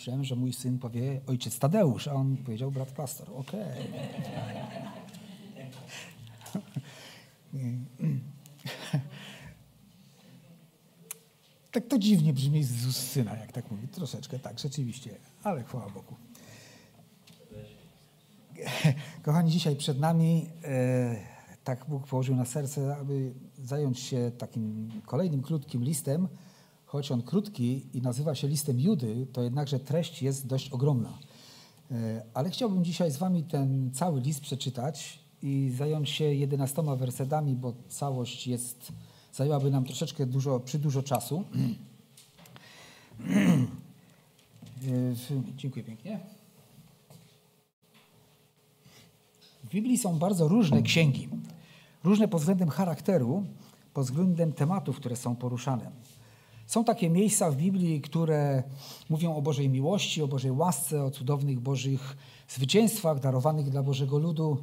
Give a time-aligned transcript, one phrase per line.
[0.00, 3.30] myślałem, że mój syn powie ojciec Tadeusz, a on powiedział brat pastor.
[3.36, 3.60] Okej.
[3.62, 3.80] Okay.
[11.72, 13.88] tak to dziwnie brzmi z ust syna, jak tak mówi.
[13.88, 15.10] Troszeczkę tak, rzeczywiście,
[15.42, 16.14] ale chwała Bogu.
[19.22, 21.16] Kochani, dzisiaj przed nami e,
[21.64, 26.28] tak Bóg położył na serce, aby zająć się takim kolejnym krótkim listem.
[26.90, 31.18] Choć on krótki i nazywa się listem Judy, to jednakże treść jest dość ogromna.
[31.90, 37.54] E, ale chciałbym dzisiaj z wami ten cały list przeczytać i zająć się jedenastoma wersetami,
[37.54, 38.92] bo całość jest
[39.32, 41.44] zajęłaby nam troszeczkę dużo, przy dużo czasu.
[45.56, 46.20] Dziękuję pięknie.
[49.64, 51.28] W Biblii są bardzo różne księgi.
[52.04, 53.44] Różne pod względem charakteru,
[53.94, 55.90] pod względem tematów, które są poruszane.
[56.70, 58.62] Są takie miejsca w Biblii, które
[59.08, 62.16] mówią o Bożej miłości, o Bożej łasce, o cudownych Bożych
[62.48, 64.56] zwycięstwach darowanych dla Bożego ludu.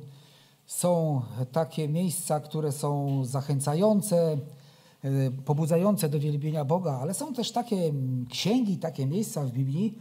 [0.66, 4.38] Są takie miejsca, które są zachęcające,
[5.04, 7.94] E, pobudzające do wielbienia Boga, ale są też takie
[8.30, 9.98] księgi, takie miejsca w Biblii,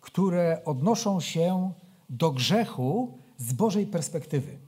[0.00, 1.72] które odnoszą się
[2.10, 4.58] do grzechu z Bożej perspektywy.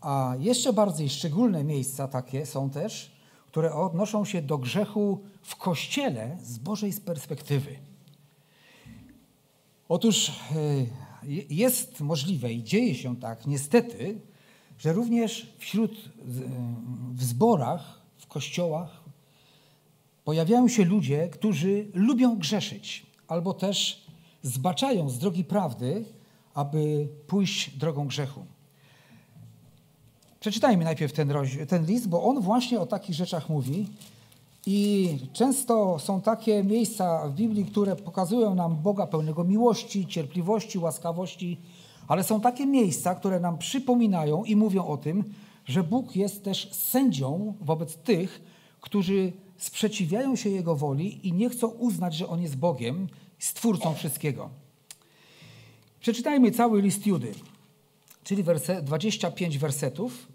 [0.00, 3.19] A jeszcze bardziej szczególne miejsca takie są też,
[3.50, 7.76] które odnoszą się do grzechu w Kościele z Bożej perspektywy.
[9.88, 10.32] Otóż e,
[11.50, 14.20] jest możliwe i dzieje się tak niestety,
[14.78, 16.22] że również wśród e,
[17.12, 19.04] w zborach kościołach
[20.24, 24.06] pojawiają się ludzie, którzy lubią grzeszyć albo też
[24.42, 26.04] zbaczają z drogi prawdy,
[26.54, 28.46] aby pójść drogą grzechu.
[30.40, 31.32] Przeczytajmy najpierw ten,
[31.68, 33.86] ten list, bo on właśnie o takich rzeczach mówi.
[34.66, 41.60] I często są takie miejsca w Biblii, które pokazują nam Boga pełnego miłości, cierpliwości, łaskawości,
[42.08, 45.24] ale są takie miejsca, które nam przypominają i mówią o tym,
[45.64, 48.42] że Bóg jest też sędzią wobec tych,
[48.80, 54.50] którzy sprzeciwiają się Jego woli i nie chcą uznać, że On jest Bogiem, stwórcą wszystkiego.
[56.00, 57.32] Przeczytajmy cały list Judy,
[58.24, 60.26] czyli werse, 25 wersetów.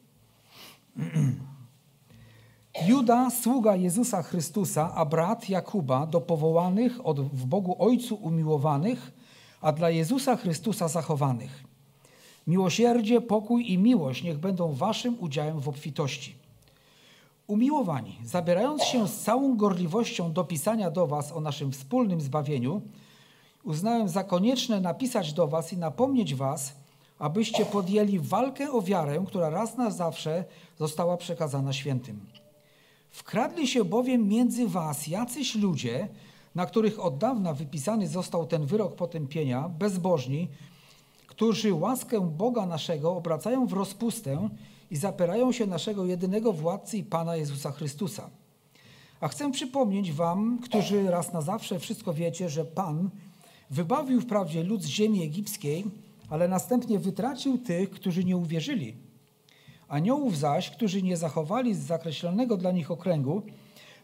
[2.87, 9.11] Juda, sługa Jezusa Chrystusa, a brat Jakuba do powołanych od, w Bogu Ojcu umiłowanych,
[9.61, 11.63] a dla Jezusa Chrystusa zachowanych.
[12.47, 16.35] Miłosierdzie, pokój i miłość niech będą waszym udziałem w obfitości.
[17.47, 22.81] Umiłowani, zabierając się z całą gorliwością do pisania do was o naszym wspólnym zbawieniu,
[23.63, 26.73] uznałem za konieczne napisać do was i napomnieć was,
[27.19, 30.43] abyście podjęli walkę o wiarę, która raz na zawsze
[30.79, 32.19] została przekazana świętym.
[33.11, 36.07] Wkradli się bowiem między was jacyś ludzie,
[36.55, 40.47] na których od dawna wypisany został ten wyrok potępienia, bezbożni,
[41.27, 44.49] którzy łaskę Boga naszego obracają w rozpustę
[44.91, 48.29] i zapierają się naszego jedynego władcy i Pana Jezusa Chrystusa.
[49.21, 53.09] A chcę przypomnieć wam, którzy raz na zawsze wszystko wiecie, że Pan
[53.69, 55.85] wybawił wprawdzie lud z ziemi egipskiej,
[56.29, 58.95] ale następnie wytracił tych, którzy nie uwierzyli.
[59.87, 63.41] Aniołów zaś, którzy nie zachowali z zakreślonego dla nich okręgu,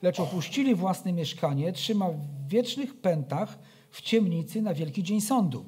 [0.02, 3.60] lecz opuścili własne mieszkanie, trzyma w wiecznych pętach
[3.92, 5.66] w ciemnicy na wielki dzień sądu.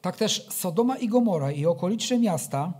[0.00, 2.72] Tak też Sodoma i Gomora i okoliczne miasta,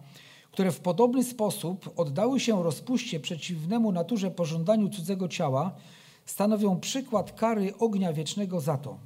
[0.52, 5.74] które w podobny sposób oddały się rozpuście przeciwnemu naturze pożądaniu cudzego ciała,
[6.26, 8.98] stanowią przykład kary ognia wiecznego za to.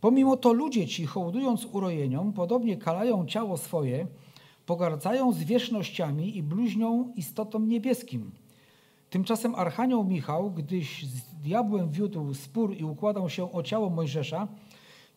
[0.00, 4.06] Pomimo to ludzie ci, hołdując urojeniom, podobnie kalają ciało swoje,
[4.66, 8.30] pogardzają zwierzchnościami i bluźnią istotom niebieskim.
[9.10, 14.48] Tymczasem Archanioł Michał, gdyś z diabłem wiódł spór i układał się o ciało Mojżesza,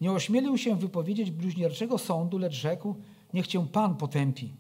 [0.01, 2.95] nie ośmielił się wypowiedzieć bluźnierczego sądu, lecz rzekł,
[3.33, 4.53] niech cię Pan potępi.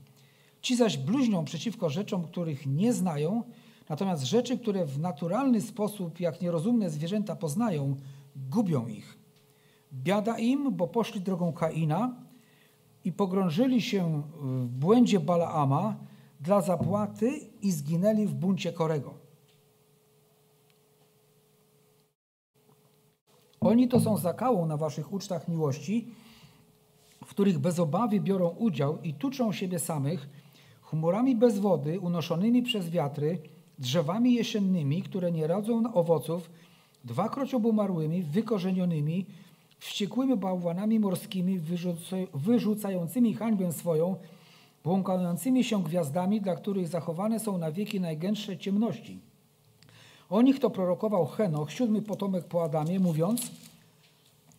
[0.61, 3.43] Ci zaś bluźnią przeciwko rzeczom, których nie znają,
[3.89, 7.95] natomiast rzeczy, które w naturalny sposób, jak nierozumne zwierzęta poznają,
[8.35, 9.22] gubią ich.
[9.93, 12.15] Biada im, bo poszli drogą Kaina
[13.05, 15.95] i pogrążyli się w błędzie Balaama
[16.39, 19.13] dla zapłaty i zginęli w buncie Korego.
[23.59, 26.07] Oni to są zakałą na waszych ucztach miłości,
[27.25, 30.29] w których bez obawy biorą udział i tuczą siebie samych,
[30.81, 33.39] chmurami bez wody unoszonymi przez wiatry,
[33.79, 36.49] drzewami jesiennymi, które nie rodzą owoców,
[37.03, 39.25] dwakroć obumarłymi, wykorzenionymi,
[39.83, 41.59] wściekłymi bałwanami morskimi,
[42.33, 44.15] wyrzucającymi hańbę swoją,
[44.83, 49.19] błąkającymi się gwiazdami, dla których zachowane są na wieki najgęstsze ciemności.
[50.29, 53.51] O nich to prorokował Henoch, siódmy potomek po Adamie, mówiąc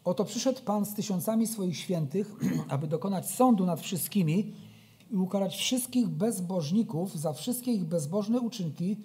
[0.04, 2.34] Oto przyszedł Pan z tysiącami swoich świętych,
[2.68, 4.52] aby dokonać sądu nad wszystkimi
[5.10, 8.96] i ukarać wszystkich bezbożników za wszystkie ich bezbożne uczynki,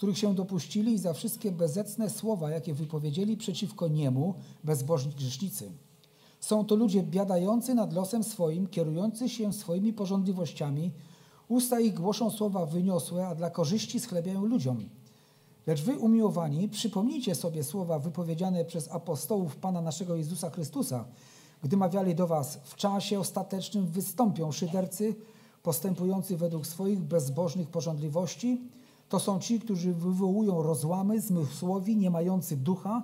[0.00, 5.72] których się dopuścili i za wszystkie bezecne słowa, jakie wypowiedzieli przeciwko niemu bezbożni grzesznicy.
[6.40, 10.90] Są to ludzie biadający nad losem swoim, kierujący się swoimi porządliwościami.
[11.48, 14.88] Usta ich głoszą słowa wyniosłe, a dla korzyści schlebiają ludziom.
[15.66, 21.04] Lecz wy, umiłowani, przypomnijcie sobie słowa wypowiedziane przez apostołów Pana naszego Jezusa Chrystusa,
[21.62, 25.14] gdy mawiali do was, w czasie ostatecznym wystąpią szydercy,
[25.62, 28.60] postępujący według swoich bezbożnych porządliwości.
[29.10, 33.02] To są ci, którzy wywołują rozłamy, zmysłowi, nie mający ducha,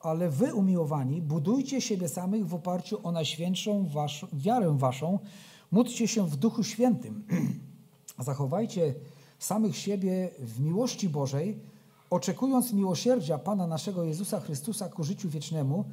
[0.00, 5.18] ale wy, umiłowani, budujcie siebie samych w oparciu o najświętszą wasz, wiarę waszą,
[5.70, 7.24] módlcie się w Duchu Świętym.
[8.18, 8.94] Zachowajcie
[9.38, 11.58] samych siebie w miłości Bożej,
[12.10, 15.84] oczekując miłosierdzia Pana naszego Jezusa Chrystusa ku życiu wiecznemu.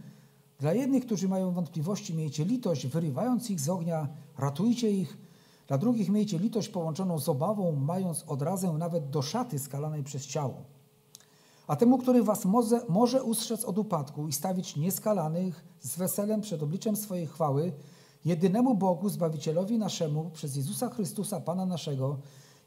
[0.59, 4.07] Dla jednych, którzy mają wątpliwości, miejcie litość, wyrywając ich z ognia,
[4.37, 5.28] ratujcie ich.
[5.69, 10.63] Dla drugich miejcie litość połączoną z obawą, mając odrazę nawet do szaty skalanej przez ciało.
[11.67, 16.63] A temu, który was może, może ustrzec od upadku i stawić nieskalanych z weselem przed
[16.63, 17.71] obliczem swojej chwały,
[18.25, 22.17] jedynemu Bogu, Zbawicielowi naszemu, przez Jezusa Chrystusa, Pana naszego,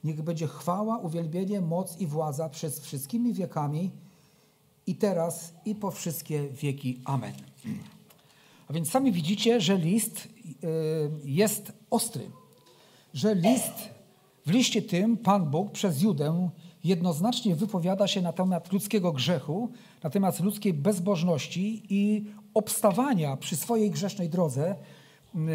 [0.04, 3.90] niech będzie chwała, uwielbienie, moc i władza przez wszystkimi wiekami
[4.86, 7.00] i teraz i po wszystkie wieki.
[7.04, 7.34] Amen.
[8.68, 10.28] A więc sami widzicie, że list y,
[11.24, 12.30] jest ostry.
[13.14, 13.90] Że list,
[14.46, 16.48] w liście tym Pan Bóg przez Judę
[16.84, 19.70] jednoznacznie wypowiada się na temat ludzkiego grzechu,
[20.02, 22.24] na temat ludzkiej bezbożności i
[22.54, 24.76] obstawania przy swojej grzesznej drodze,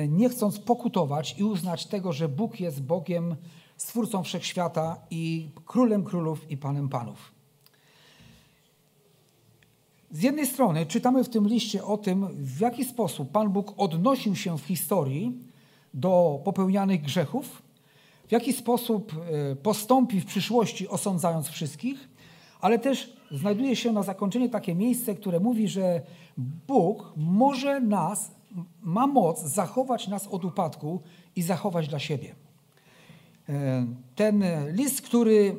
[0.07, 3.35] nie chcąc pokutować i uznać tego, że Bóg jest Bogiem,
[3.77, 7.31] Stwórcą Wszechświata i Królem Królów i Panem Panów.
[10.11, 14.35] Z jednej strony czytamy w tym liście o tym, w jaki sposób Pan Bóg odnosił
[14.35, 15.46] się w historii
[15.97, 17.61] do popełnianych grzechów,
[18.27, 22.09] w jaki sposób e, postąpi w przyszłości, osądzając wszystkich,
[22.61, 26.01] ale też znajduje się na zakończenie takie miejsce, które mówi, że
[26.67, 28.31] Bóg może nas,
[28.81, 31.01] ma moc zachować nas od upadku
[31.35, 32.35] i zachować dla siebie.
[33.49, 33.85] E,
[34.15, 35.55] ten list, który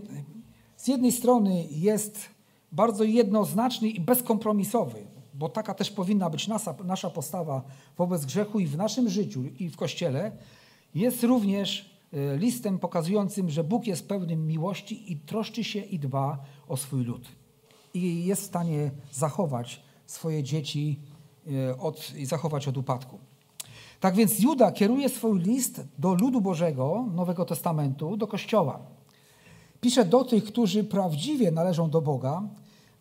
[0.77, 2.29] z jednej strony jest
[2.73, 7.63] bardzo jednoznaczny i bezkompromisowy, bo taka też powinna być nasza, nasza postawa
[7.99, 10.33] wobec grzechu i w naszym życiu, i w Kościele,
[10.95, 16.39] jest również e, listem pokazującym, że Bóg jest pełnym miłości i troszczy się i dba
[16.69, 17.29] o swój lud.
[17.95, 21.01] I jest w stanie zachować swoje dzieci
[21.47, 23.19] e, od, i zachować od upadku.
[24.01, 28.81] Tak więc Juda kieruje swój list do ludu Bożego Nowego Testamentu, do Kościoła.
[29.81, 32.43] Pisze do tych, którzy prawdziwie należą do Boga.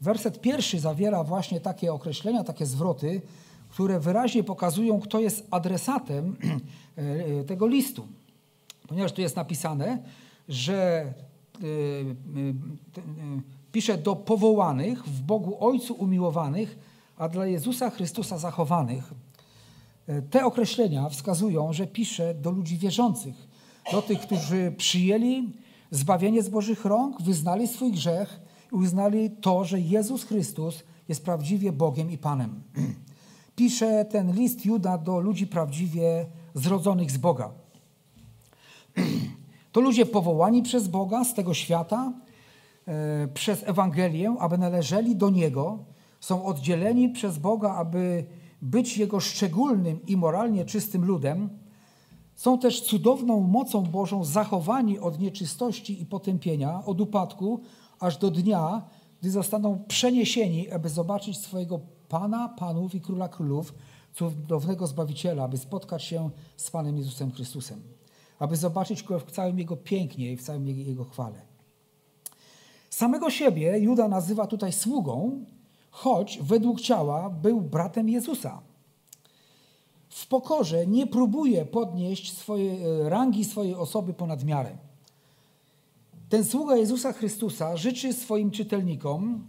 [0.02, 3.22] Werset pierwszy zawiera właśnie takie określenia, takie zwroty,
[3.70, 6.38] które wyraźnie pokazują, kto jest adresatem
[7.48, 8.08] tego listu.
[8.88, 10.04] Ponieważ tu jest napisane,
[10.50, 11.14] że e, e,
[13.72, 16.80] pisze do powołanych, w Bogu Ojcu umiłowanych,
[17.18, 19.14] a dla Jezusa Chrystusa zachowanych.
[20.08, 23.48] E, te określenia wskazują, że pisze do ludzi wierzących,
[23.92, 25.54] do tych, którzy przyjęli
[25.92, 28.40] zbawienie z Bożych rąk, wyznali swój grzech
[28.72, 32.64] i uznali to, że Jezus Chrystus jest prawdziwie Bogiem i Panem.
[33.56, 37.50] Pisze ten list Juda do ludzi prawdziwie zrodzonych z Boga.
[39.72, 42.14] To ludzie powołani przez Boga z tego świata,
[42.88, 45.80] e, przez Ewangelię, aby należeli do Niego,
[46.20, 48.26] są oddzieleni przez Boga, aby
[48.62, 51.50] być Jego szczególnym i moralnie czystym ludem,
[52.36, 57.62] są też cudowną mocą Bożą zachowani od nieczystości i potępienia, od upadku,
[58.00, 58.82] aż do dnia,
[59.22, 63.74] gdy zostaną przeniesieni, aby zobaczyć swojego Pana Panów i Króla Królów,
[64.14, 67.82] cudownego Zbawiciela, aby spotkać się z Panem Jezusem Chrystusem,
[68.40, 71.42] aby zobaczyć Go w całym Jego pięknie i w całym Jego chwale.
[72.90, 75.46] Samego siebie Juda nazywa tutaj sługą,
[75.92, 78.62] choć według ciała był bratem Jezusa.
[80.10, 84.78] W pokorze nie próbuje podnieść swojej e, rangi swojej osoby ponad miarę.
[86.30, 89.48] Ten sługa Jezusa Chrystusa życzy swoim czytelnikom,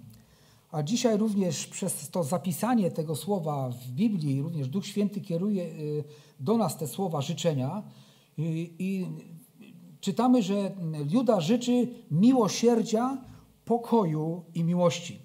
[0.70, 5.68] a dzisiaj również przez to zapisanie tego słowa w Biblii, również Duch Święty kieruje e,
[6.40, 7.82] do nas te słowa życzenia
[8.38, 9.06] i, i
[10.00, 10.72] czytamy, że
[11.10, 13.18] Juda życzy miłosierdzia,
[13.64, 15.18] pokoju i miłości.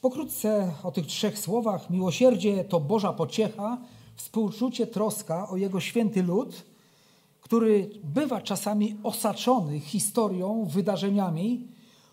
[0.00, 1.90] Pokrótce o tych trzech słowach.
[1.90, 3.78] Miłosierdzie to Boża pociecha,
[4.16, 6.69] współczucie, troska o Jego święty lud,
[7.50, 11.68] który bywa czasami osaczony historią, wydarzeniami,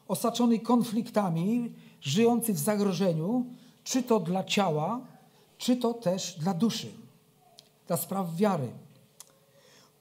[0.07, 3.45] osaczony konfliktami, żyjący w zagrożeniu,
[3.83, 5.01] czy to dla ciała,
[5.57, 6.87] czy to też dla duszy,
[7.87, 8.69] dla spraw wiary.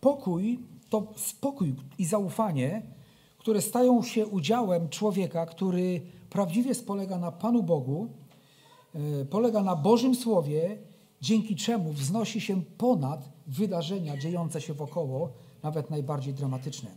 [0.01, 0.59] Pokój
[0.91, 2.83] to spokój i zaufanie,
[3.39, 6.01] które stają się udziałem człowieka, który
[6.31, 8.09] prawdziwie spolega na Panu Bogu,
[8.95, 10.79] e, polega na Bożym Słowie,
[11.21, 15.33] dzięki czemu wznosi się ponad wydarzenia dziejące się wokoło,
[15.63, 16.91] nawet najbardziej dramatyczne.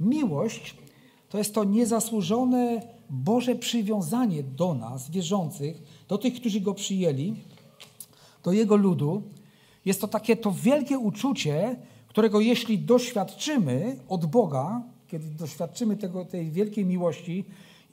[0.00, 0.74] Miłość
[1.28, 7.34] to jest to niezasłużone Boże przywiązanie do nas, wierzących, do tych, którzy Go przyjęli,
[8.42, 9.22] do Jego ludu.
[9.84, 11.76] Jest to takie to wielkie uczucie,
[12.08, 17.44] którego jeśli doświadczymy od Boga, kiedy doświadczymy tego, tej wielkiej miłości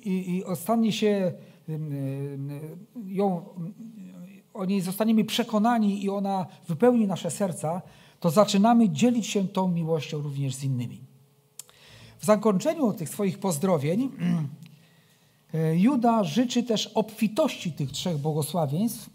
[0.06, 1.34] i, i ostanie się
[3.06, 3.46] ją,
[4.60, 7.82] o niej zostaniemy przekonani i ona wypełni nasze serca,
[8.20, 11.01] to zaczynamy dzielić się tą miłością również z innymi.
[12.20, 14.10] W zakończeniu tych swoich pozdrowień
[15.86, 19.10] Juda życzy też obfitości tych trzech błogosławieństw.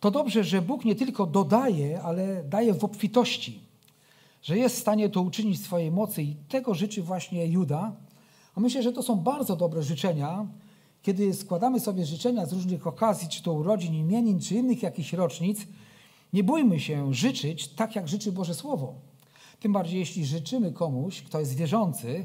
[0.00, 3.60] To dobrze, że Bóg nie tylko dodaje, ale daje w obfitości,
[4.42, 7.92] że jest w stanie to uczynić w swojej mocy i tego życzy właśnie Juda.
[8.54, 10.46] A myślę, że to są bardzo dobre życzenia,
[11.02, 15.66] kiedy składamy sobie życzenia z różnych okazji, czy to urodzin, imienin, czy innych jakichś rocznic,
[16.32, 18.94] nie bójmy się życzyć tak, jak życzy Boże Słowo.
[19.60, 22.24] Tym bardziej, jeśli życzymy komuś, kto jest wierzący,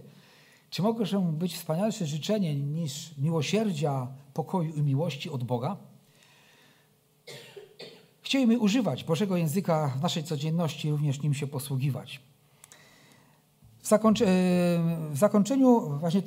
[0.69, 5.77] czy może być wspanialsze życzenie niż miłosierdzia, pokoju i miłości od Boga?
[8.21, 12.21] Chcielibyśmy używać Bożego języka w naszej codzienności, również nim się posługiwać.
[13.83, 16.21] W, zakończeniu właśnie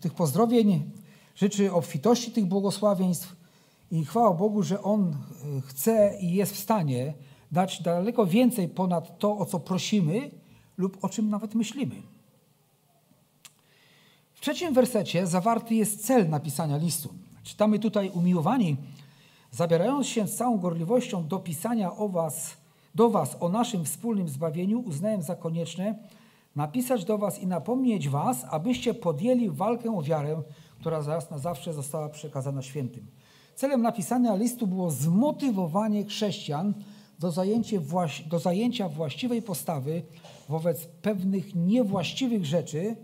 [0.00, 0.90] tych pozdrowień
[1.36, 3.36] życzę obfitości tych błogosławieństw
[3.90, 5.16] i chwała Bogu, że On
[5.66, 7.14] chce i jest w stanie
[7.52, 10.30] dać daleko więcej ponad to, o co prosimy
[10.76, 12.02] lub o czym nawet myślimy.
[14.32, 17.14] W trzecim wersecie zawarty jest cel napisania listu.
[17.42, 18.76] Czytamy tutaj umiłowani,
[19.50, 22.56] zabierając się z całą gorliwością do pisania o was,
[22.94, 25.94] do was o naszym wspólnym zbawieniu, uznałem za konieczne
[26.56, 30.42] napisać do was i napomnieć was, abyście podjęli walkę o wiarę,
[30.80, 33.06] która zaraz na zawsze została przekazana świętym.
[33.54, 36.74] Celem napisania listu było zmotywowanie chrześcijan
[37.18, 37.78] do zajęcia,
[38.26, 40.02] do zajęcia właściwej postawy
[40.48, 42.96] wobec pewnych niewłaściwych rzeczy,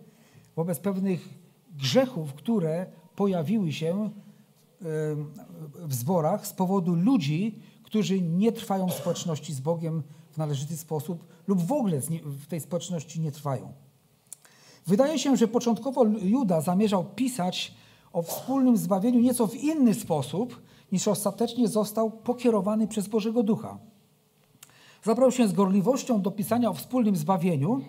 [0.56, 1.28] wobec pewnych
[1.70, 4.10] grzechów, które pojawiły się
[5.74, 11.24] w zborach z powodu ludzi, którzy nie trwają w społeczności z Bogiem w należyty sposób
[11.46, 13.85] lub w ogóle w tej społeczności nie trwają.
[14.86, 17.74] Wydaje się, że początkowo Juda zamierzał pisać
[18.12, 20.62] o wspólnym zbawieniu nieco w inny sposób,
[20.92, 23.78] niż ostatecznie został pokierowany przez Bożego Ducha.
[25.04, 27.80] Zabrał się z gorliwością do pisania o wspólnym zbawieniu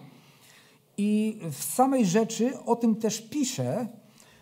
[0.98, 3.88] i w samej rzeczy o tym też pisze,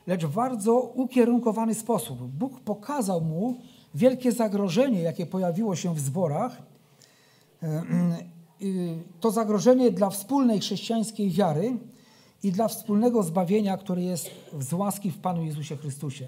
[0.07, 2.21] lecz w bardzo ukierunkowany sposób.
[2.21, 3.55] Bóg pokazał mu
[3.95, 6.62] wielkie zagrożenie, jakie pojawiło się w zborach.
[9.19, 11.77] To zagrożenie dla wspólnej chrześcijańskiej wiary
[12.44, 16.27] i dla wspólnego zbawienia, które jest z łaski w Panu Jezusie Chrystusie.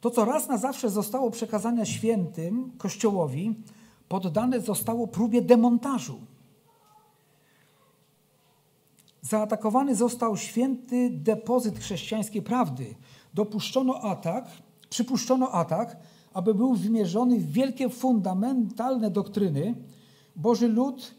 [0.00, 3.54] To, co raz na zawsze zostało przekazane świętym Kościołowi,
[4.08, 6.20] poddane zostało próbie demontażu.
[9.22, 12.94] Zaatakowany został święty depozyt chrześcijańskiej prawdy.
[13.34, 14.44] Dopuszczono atak,
[14.90, 15.96] przypuszczono atak,
[16.32, 19.74] aby był wymierzony w wielkie fundamentalne doktryny.
[20.36, 21.14] Boży lud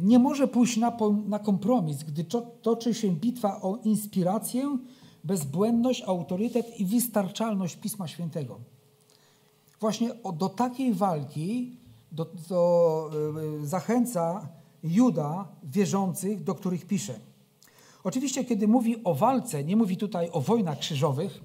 [0.00, 0.96] nie może pójść na,
[1.26, 2.24] na kompromis, gdy
[2.62, 4.78] toczy się bitwa o inspirację,
[5.24, 8.60] bezbłędność, autorytet i wystarczalność Pisma Świętego.
[9.80, 11.76] Właśnie do takiej walki
[12.12, 13.10] do, do,
[13.62, 14.48] y, zachęca
[14.82, 17.14] Juda wierzących, do których pisze.
[18.04, 21.40] Oczywiście, kiedy mówi o walce, nie mówi tutaj o wojnach krzyżowych,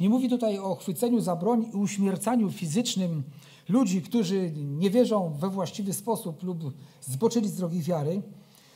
[0.00, 3.22] nie mówi tutaj o chwyceniu za broń i uśmiercaniu fizycznym
[3.68, 8.22] ludzi, którzy nie wierzą we właściwy sposób lub zboczyli z drogi wiary.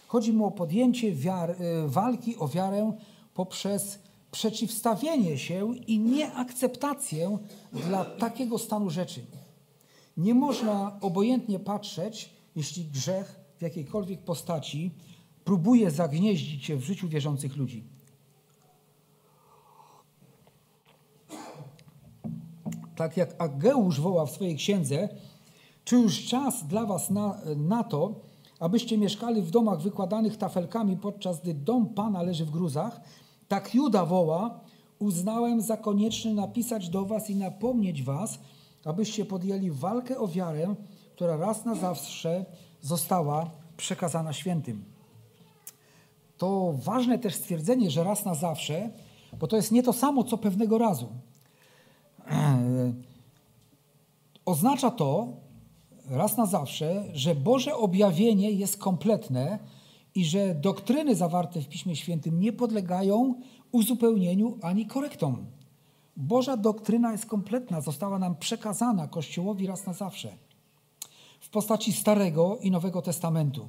[0.08, 1.14] Chodzi mu o podjęcie y,
[1.86, 2.92] walki o wiarę
[3.34, 3.98] poprzez
[4.30, 7.38] przeciwstawienie się i nieakceptację
[7.72, 9.20] dla takiego stanu rzeczy.
[10.16, 14.90] Nie można obojętnie patrzeć, jeśli grzech w jakiejkolwiek postaci
[15.44, 17.84] próbuje zagnieździć się w życiu wierzących ludzi.
[22.98, 25.08] Tak jak Ageusz woła w swojej księdze,
[25.84, 28.14] czy już czas dla was na, na to,
[28.60, 33.00] abyście mieszkali w domach wykładanych tafelkami, podczas gdy dom Pana leży w gruzach?
[33.48, 34.60] Tak Juda woła,
[34.98, 38.38] uznałem za konieczne napisać do was i napomnieć was,
[38.84, 40.74] abyście podjęli walkę o wiarę,
[41.14, 42.44] która raz na zawsze
[42.80, 44.84] została przekazana świętym.
[46.38, 48.90] To ważne też stwierdzenie, że raz na zawsze,
[49.38, 51.08] bo to jest nie to samo, co pewnego razu.
[54.44, 55.28] Oznacza to
[56.10, 59.58] raz na zawsze, że Boże objawienie jest kompletne
[60.14, 63.34] i że doktryny zawarte w Piśmie Świętym nie podlegają
[63.72, 65.46] uzupełnieniu ani korektom.
[66.16, 70.36] Boża doktryna jest kompletna, została nam przekazana Kościołowi raz na zawsze
[71.40, 73.66] w postaci Starego i Nowego Testamentu.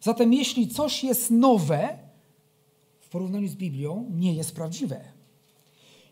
[0.00, 1.98] Zatem jeśli coś jest nowe
[3.00, 5.11] w porównaniu z Biblią, nie jest prawdziwe.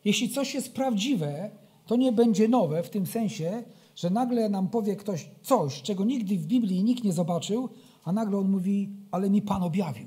[0.04, 1.50] Jeśli coś jest prawdziwe,
[1.86, 3.62] to nie będzie nowe w tym sensie,
[3.96, 7.68] że nagle nam powie ktoś coś, czego nigdy w Biblii nikt nie zobaczył,
[8.04, 10.06] a nagle on mówi, ale mi Pan objawił.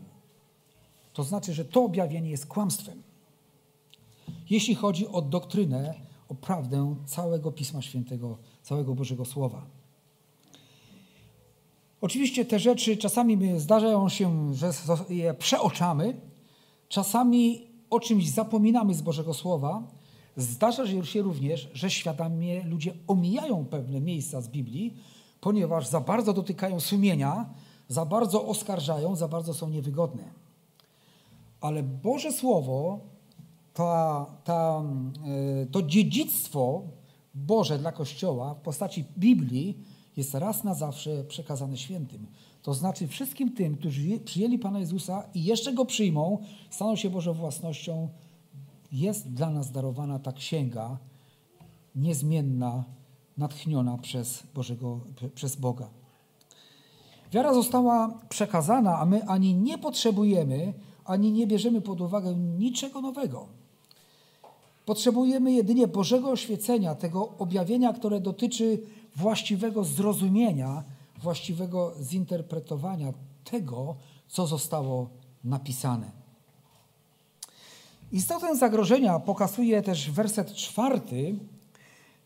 [1.13, 3.03] To znaczy, że to objawienie jest kłamstwem.
[4.49, 5.93] Jeśli chodzi o doktrynę,
[6.29, 9.65] o prawdę całego Pisma Świętego, całego Bożego Słowa.
[12.01, 14.71] Oczywiście te rzeczy czasami zdarzają się, że
[15.09, 16.21] je przeoczamy,
[16.89, 19.83] czasami o czymś zapominamy z Bożego Słowa.
[20.37, 24.93] Zdarza się również, że świadomie ludzie omijają pewne miejsca z Biblii,
[25.41, 27.49] ponieważ za bardzo dotykają sumienia,
[27.87, 30.23] za bardzo oskarżają, za bardzo są niewygodne.
[31.61, 32.99] Ale Boże Słowo,
[33.73, 34.83] ta, ta,
[35.61, 36.81] e, to dziedzictwo
[37.35, 39.77] Boże dla Kościoła w postaci Biblii
[40.17, 42.27] jest raz na zawsze przekazane świętym.
[42.63, 46.37] To znaczy wszystkim tym, którzy przyjęli Pana Jezusa i jeszcze Go przyjmą,
[46.69, 48.09] staną się Bożą własnością,
[48.91, 50.97] jest dla nas darowana ta księga
[51.95, 52.83] niezmienna,
[53.37, 54.99] natchniona przez, Bożego,
[55.35, 55.89] przez Boga.
[57.31, 60.73] Wiara została przekazana, a my ani nie potrzebujemy,
[61.05, 63.47] ani nie bierzemy pod uwagę niczego nowego.
[64.85, 68.79] Potrzebujemy jedynie Bożego oświecenia, tego objawienia, które dotyczy
[69.15, 70.83] właściwego zrozumienia,
[71.23, 73.13] właściwego zinterpretowania
[73.43, 73.95] tego,
[74.27, 75.09] co zostało
[75.43, 76.11] napisane.
[78.11, 81.35] Istotę zagrożenia pokazuje też werset czwarty.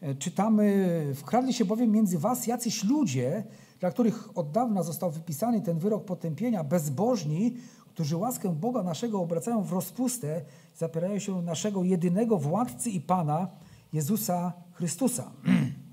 [0.02, 3.44] E, czytamy, wkradli się bowiem między was jacyś ludzie,
[3.80, 7.54] dla których od dawna został wypisany ten wyrok potępienia, bezbożni,
[7.90, 10.42] którzy łaskę Boga naszego obracają w rozpustę,
[10.76, 13.48] zapierają się naszego jedynego władcy i Pana,
[13.94, 15.32] Jezusa Chrystusa.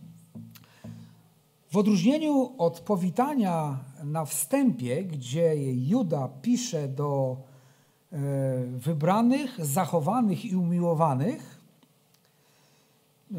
[1.74, 7.36] W odróżnieniu od powitania na wstępie, gdzie Juda pisze do
[8.12, 8.16] e,
[8.66, 11.60] wybranych, zachowanych i umiłowanych,
[13.32, 13.36] e,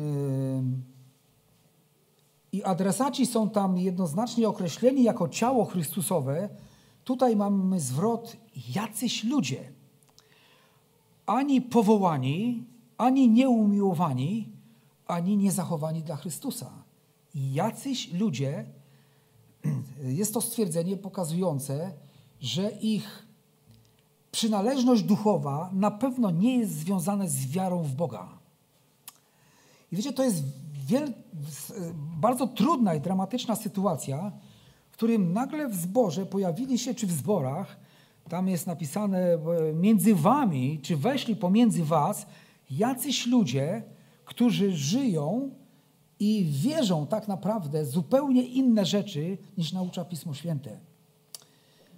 [2.52, 6.50] i adresaci są tam jednoznacznie określeni jako ciało Chrystusowe,
[7.04, 8.38] tutaj mamy zwrot
[8.76, 9.72] jacyś ludzie.
[11.26, 12.64] Ani powołani,
[12.98, 14.50] ani nieumiłowani,
[15.08, 16.85] ani niezachowani dla Chrystusa
[17.36, 18.66] jacyś ludzie,
[20.04, 21.92] jest to stwierdzenie pokazujące,
[22.42, 23.26] że ich
[24.32, 28.30] przynależność duchowa na pewno nie jest związana z wiarą w Boga.
[29.92, 30.44] I wiecie, to jest
[30.88, 31.14] wiel...
[32.20, 34.32] bardzo trudna i dramatyczna sytuacja,
[34.90, 37.78] w którym nagle w zborze pojawili się, czy w zborach,
[38.30, 39.38] tam jest napisane
[39.74, 42.26] między wami, czy weszli pomiędzy was,
[42.72, 43.84] jacyś ludzie,
[44.26, 45.52] którzy żyją
[46.20, 50.80] i wierzą tak naprawdę zupełnie inne rzeczy niż naucza Pismo Święte.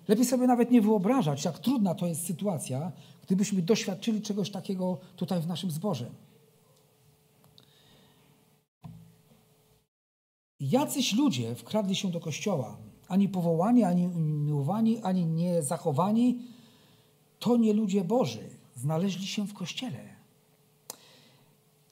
[0.07, 2.91] Lepiej sobie nawet nie wyobrażać, jak trudna to jest sytuacja,
[3.25, 6.09] gdybyśmy doświadczyli czegoś takiego tutaj w naszym zborze.
[10.59, 12.77] Jacyś ludzie wkradli się do kościoła,
[13.07, 16.39] ani powołani, ani umiłowani, ani niezachowani,
[17.39, 18.49] to nie ludzie Boży.
[18.75, 20.16] Znaleźli się w kościele.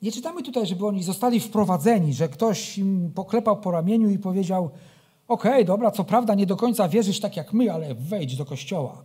[0.05, 4.69] Nie czytamy tutaj, żeby oni zostali wprowadzeni, że ktoś im poklepał po ramieniu i powiedział:
[5.27, 8.45] Okej, okay, dobra, co prawda nie do końca wierzysz tak jak my, ale wejdź do
[8.45, 9.03] kościoła.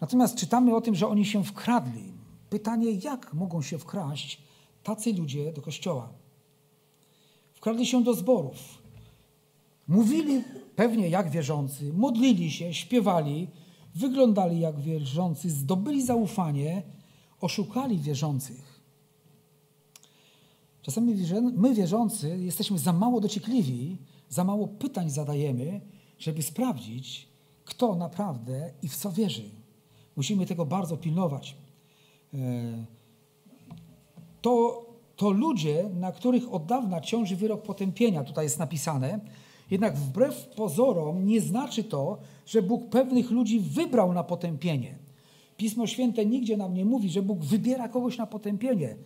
[0.00, 2.12] Natomiast czytamy o tym, że oni się wkradli.
[2.50, 4.42] Pytanie, jak mogą się wkraść
[4.82, 6.08] tacy ludzie do kościoła?
[7.54, 8.58] Wkradli się do zborów.
[9.88, 10.44] Mówili
[10.76, 13.48] pewnie jak wierzący, modlili się, śpiewali,
[13.94, 16.82] wyglądali jak wierzący, zdobyli zaufanie,
[17.40, 18.67] oszukali wierzących.
[20.88, 21.14] Czasami
[21.56, 23.96] my wierzący jesteśmy za mało dociekliwi,
[24.28, 25.80] za mało pytań zadajemy,
[26.18, 27.28] żeby sprawdzić,
[27.64, 29.50] kto naprawdę i w co wierzy.
[30.16, 31.56] Musimy tego bardzo pilnować.
[32.34, 32.38] E,
[34.42, 34.84] to,
[35.16, 39.20] to ludzie, na których od dawna ciąży wyrok potępienia, tutaj jest napisane,
[39.70, 44.98] jednak wbrew pozorom nie znaczy to, że Bóg pewnych ludzi wybrał na potępienie.
[45.56, 48.96] Pismo Święte nigdzie nam nie mówi, że Bóg wybiera kogoś na potępienie.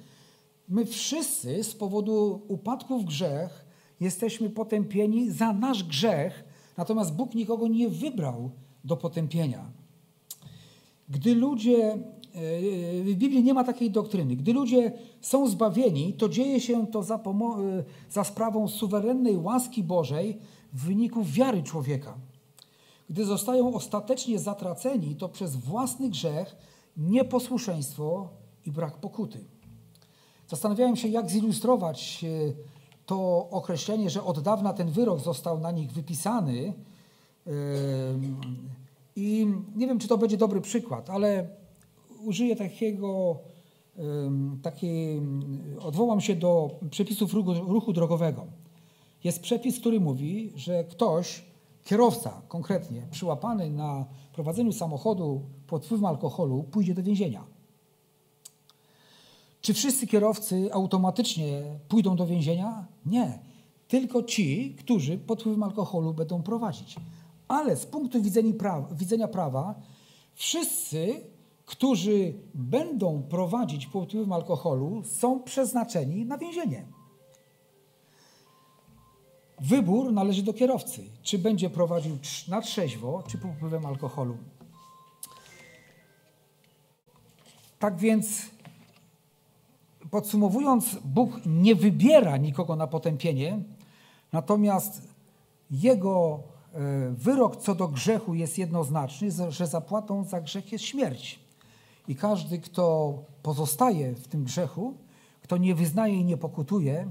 [0.72, 3.66] My wszyscy z powodu upadku w grzech
[4.00, 6.44] jesteśmy potępieni za nasz grzech,
[6.76, 8.50] natomiast Bóg nikogo nie wybrał
[8.84, 9.70] do potępienia.
[11.08, 11.98] Gdy ludzie
[13.04, 14.36] w Biblii nie ma takiej doktryny.
[14.36, 17.20] Gdy ludzie są zbawieni, to dzieje się to za,
[18.10, 20.38] za sprawą suwerennej łaski Bożej
[20.72, 22.18] w wyniku wiary człowieka.
[23.10, 26.56] Gdy zostają ostatecznie zatraceni, to przez własny grzech,
[26.96, 28.28] nieposłuszeństwo
[28.66, 29.44] i brak pokuty.
[30.52, 32.52] Zastanawiałem się, jak zilustrować e,
[33.06, 36.72] to określenie, że od dawna ten wyrok został na nich wypisany.
[39.16, 41.48] I nie wiem, czy to będzie dobry przykład, ale
[42.24, 43.38] użyję takiego,
[44.62, 45.22] takiej,
[45.80, 48.46] odwołam się do przepisów ruchu, ruchu drogowego.
[49.24, 51.42] Jest przepis, który mówi, że ktoś,
[51.84, 57.51] kierowca konkretnie, przyłapany na prowadzeniu samochodu pod wpływem alkoholu, pójdzie do więzienia.
[59.62, 62.86] Czy wszyscy kierowcy automatycznie pójdą do więzienia?
[63.06, 63.38] Nie.
[63.88, 66.96] Tylko ci, którzy pod wpływem alkoholu będą prowadzić.
[67.48, 69.74] Ale z punktu widzenia prawa, widzenia prawa
[70.34, 71.20] wszyscy,
[71.66, 76.86] którzy będą prowadzić pod wpływem alkoholu, są przeznaczeni na więzienie.
[79.60, 84.36] Wybór należy do kierowcy, czy będzie prowadził na trzeźwo, czy pod wpływem alkoholu.
[87.78, 88.42] Tak więc,
[90.12, 93.58] podsumowując, Bóg nie wybiera nikogo na potępienie,
[94.32, 95.08] natomiast
[95.70, 96.40] Jego
[96.74, 101.40] e, wyrok co do grzechu jest jednoznaczny, że zapłatą za grzech jest śmierć.
[102.08, 104.94] I każdy, kto pozostaje w tym grzechu,
[105.42, 107.08] kto nie wyznaje i nie pokutuje,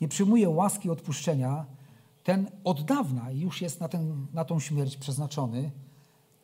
[0.00, 1.66] nie przyjmuje łaski odpuszczenia,
[2.24, 5.70] ten od dawna już jest na, ten, na tą śmierć przeznaczony,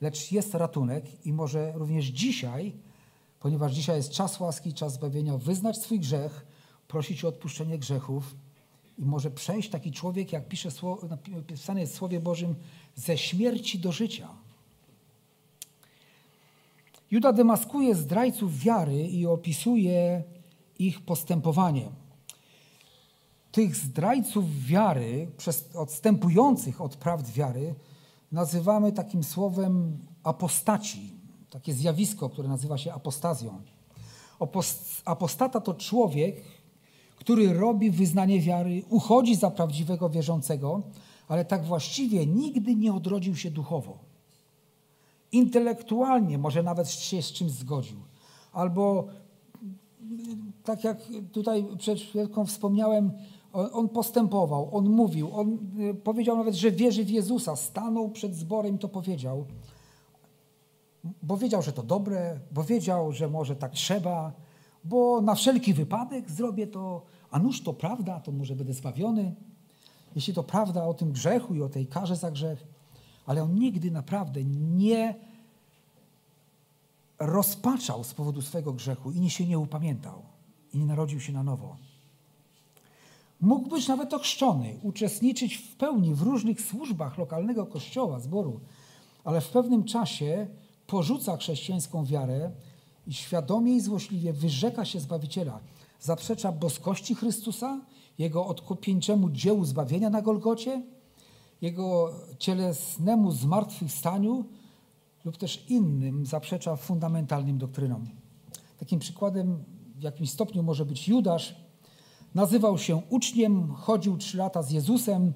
[0.00, 2.72] lecz jest ratunek i może również dzisiaj,
[3.46, 6.46] ponieważ dzisiaj jest czas łaski, czas zbawienia, wyznać swój grzech,
[6.88, 8.34] prosić o odpuszczenie grzechów
[8.98, 10.68] i może przejść taki człowiek, jak pisze
[11.08, 12.54] napisane jest w Słowie Bożym,
[12.94, 14.28] ze śmierci do życia.
[17.10, 20.22] Juda demaskuje zdrajców wiary i opisuje
[20.78, 21.88] ich postępowanie
[23.52, 25.30] tych zdrajców wiary,
[25.74, 27.74] odstępujących od prawd wiary,
[28.32, 31.15] nazywamy takim słowem apostaci.
[31.50, 33.62] Takie zjawisko, które nazywa się apostazją.
[35.04, 36.44] Apostata to człowiek,
[37.16, 40.82] który robi wyznanie wiary, uchodzi za prawdziwego wierzącego,
[41.28, 43.98] ale tak właściwie nigdy nie odrodził się duchowo.
[45.32, 48.00] Intelektualnie może nawet się z czymś zgodził.
[48.52, 49.08] Albo
[50.64, 50.98] tak jak
[51.32, 53.12] tutaj przed chwilką wspomniałem,
[53.52, 57.56] on postępował, on mówił, on y, powiedział nawet, że wierzy w Jezusa.
[57.56, 59.46] Stanął przed zborem i to powiedział,
[61.22, 64.32] bo wiedział, że to dobre, bo wiedział, że może tak trzeba,
[64.84, 69.34] bo na wszelki wypadek zrobię to, a nuż to prawda, to może będę zbawiony.
[70.14, 72.66] Jeśli to prawda o tym grzechu i o tej karze za grzech,
[73.26, 75.14] ale on nigdy naprawdę nie
[77.18, 80.22] rozpaczał z powodu swego grzechu i się nie upamiętał
[80.72, 81.76] i nie narodził się na nowo.
[83.40, 88.60] Mógł być nawet ochrzczony, uczestniczyć w pełni w różnych służbach lokalnego kościoła, zboru,
[89.24, 90.46] ale w pewnym czasie
[90.86, 92.50] porzuca chrześcijańską wiarę
[93.06, 95.60] i świadomie i złośliwie wyrzeka się Zbawiciela.
[96.00, 97.80] Zaprzecza boskości Chrystusa,
[98.18, 100.82] Jego odkupieńczemu dziełu zbawienia na Golgocie,
[101.62, 104.44] Jego cielesnemu zmartwychwstaniu
[105.24, 108.06] lub też innym zaprzecza fundamentalnym doktrynom.
[108.78, 109.64] Takim przykładem
[109.98, 111.66] w jakimś stopniu może być Judasz,
[112.36, 115.32] Nazywał się uczniem, chodził trzy lata z Jezusem,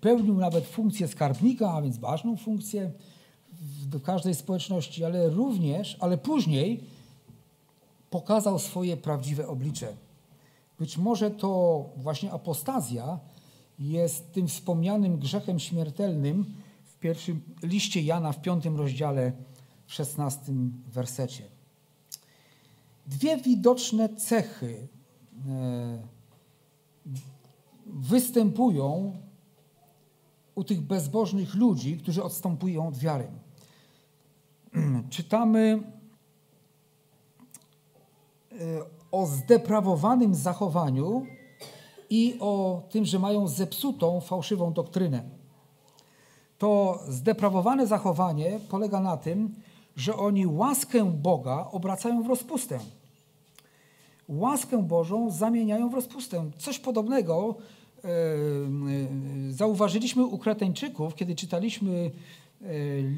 [0.00, 2.92] pełnił nawet funkcję skarbnika, a więc ważną funkcję
[3.98, 6.84] w każdej społeczności, ale również, ale później
[8.10, 9.96] pokazał swoje prawdziwe oblicze.
[10.78, 13.18] Być może to właśnie apostazja
[13.78, 19.32] jest tym wspomnianym grzechem śmiertelnym w pierwszym liście Jana w piątym rozdziale
[19.86, 21.44] w szesnastym wersecie.
[23.06, 24.88] Dwie widoczne cechy
[25.48, 25.98] e,
[27.86, 29.16] występują
[30.54, 33.28] u tych bezbożnych ludzi, którzy odstępują od wiary.
[35.10, 35.82] Czytamy
[38.52, 38.56] e,
[39.12, 41.26] o zdeprawowanym zachowaniu
[42.10, 45.22] i o tym, że mają zepsutą, fałszywą doktrynę.
[46.58, 49.54] To zdeprawowane zachowanie polega na tym,
[49.96, 52.78] że oni łaskę Boga obracają w rozpustę
[54.28, 56.50] łaskę Bożą zamieniają w rozpustę.
[56.58, 57.54] Coś podobnego
[58.04, 58.12] e, e,
[59.50, 62.10] zauważyliśmy u Kreteńczyków, kiedy czytaliśmy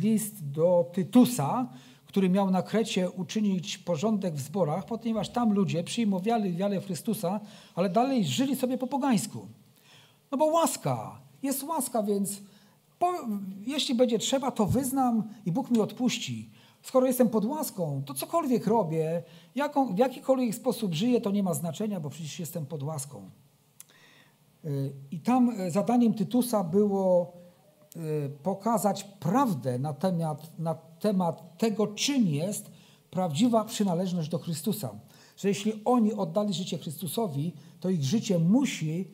[0.00, 1.68] list do Tytusa,
[2.06, 7.40] który miał na Krecie uczynić porządek w zborach, ponieważ tam ludzie przyjmowali wiarę Chrystusa,
[7.74, 9.48] ale dalej żyli sobie po pogańsku.
[10.30, 12.40] No bo łaska, jest łaska, więc
[12.98, 13.12] po,
[13.66, 16.50] jeśli będzie trzeba, to wyznam i Bóg mi odpuści.
[16.82, 19.22] Skoro jestem pod łaską, to cokolwiek robię,
[19.54, 23.30] jaką, w jakikolwiek sposób żyję, to nie ma znaczenia, bo przecież jestem pod łaską.
[24.64, 27.32] Y, I tam y, zadaniem Tytusa było
[28.42, 32.70] pokazać prawdę na temat, na temat tego, czym jest
[33.10, 34.90] prawdziwa przynależność do Chrystusa.
[35.36, 39.08] Że jeśli oni oddali życie Chrystusowi, to ich życie musi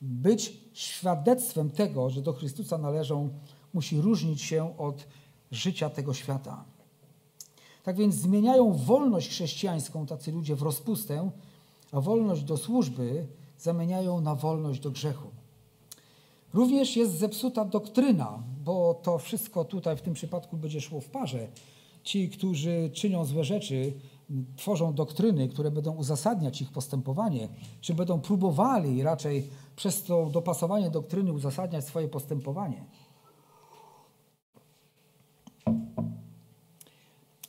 [0.00, 3.28] być świadectwem tego, że do Chrystusa należą,
[3.74, 5.06] musi różnić się od
[5.50, 6.64] życia tego świata.
[7.82, 11.30] Tak więc zmieniają wolność chrześcijańską tacy ludzie w rozpustę,
[11.92, 13.26] a wolność do służby
[13.58, 15.35] zamieniają na wolność do grzechu.
[16.56, 21.48] Również jest zepsuta doktryna, bo to wszystko tutaj w tym przypadku będzie szło w parze.
[22.02, 23.92] Ci, którzy czynią złe rzeczy,
[24.56, 27.48] tworzą doktryny, które będą uzasadniać ich postępowanie,
[27.80, 32.84] czy będą próbowali raczej przez to dopasowanie doktryny uzasadniać swoje postępowanie.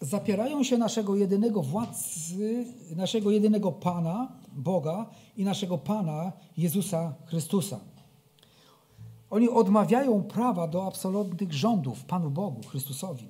[0.02, 2.66] Zapierają się naszego jedynego władcy,
[2.96, 7.97] naszego jedynego Pana, Boga i naszego Pana Jezusa Chrystusa.
[9.30, 13.28] Oni odmawiają prawa do absolutnych rządów Panu Bogu, Chrystusowi.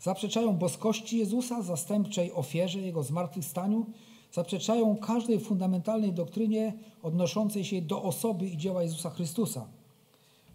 [0.00, 3.86] Zaprzeczają boskości Jezusa, zastępczej ofierze Jego zmartwychwstaniu,
[4.32, 9.66] zaprzeczają każdej fundamentalnej doktrynie odnoszącej się do osoby i dzieła Jezusa Chrystusa.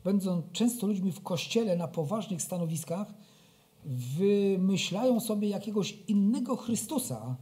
[0.03, 3.13] Będąc często ludźmi w kościele na poważnych stanowiskach,
[3.85, 7.35] wymyślają sobie jakiegoś innego Chrystusa,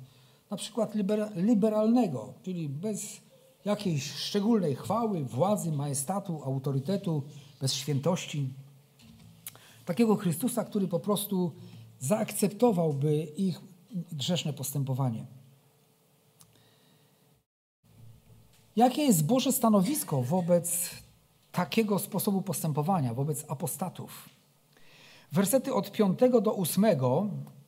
[0.50, 0.94] na przykład
[1.36, 3.22] liberalnego, czyli bez
[3.66, 7.24] jakiejś szczególnej chwały, władzy, majestatu, autorytetu,
[7.62, 8.50] bez świętości.
[9.86, 11.52] Takiego Chrystusa, który po prostu
[12.00, 13.62] zaakceptowałby ich
[14.12, 15.26] grzeszne postępowanie.
[18.76, 20.90] Jakie jest Boże stanowisko wobec
[21.52, 24.30] takiego sposobu postępowania, wobec apostatów?
[25.32, 26.86] Wersety od 5 do 8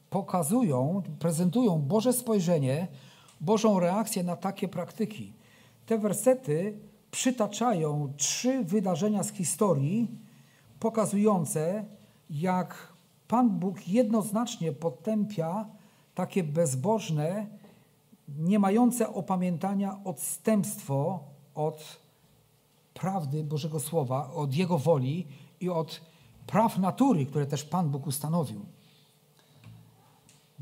[0.09, 2.87] pokazują, prezentują Boże spojrzenie,
[3.41, 5.33] Bożą reakcję na takie praktyki.
[5.85, 6.79] Te wersety
[7.11, 10.07] przytaczają trzy wydarzenia z historii,
[10.79, 11.85] pokazujące,
[12.29, 12.93] jak
[13.27, 15.65] Pan Bóg jednoznacznie potępia
[16.15, 17.47] takie bezbożne,
[18.39, 21.19] nie mające opamiętania odstępstwo
[21.55, 21.97] od
[22.93, 25.27] prawdy Bożego Słowa, od Jego woli
[25.59, 26.01] i od
[26.47, 28.65] praw natury, które też Pan Bóg ustanowił.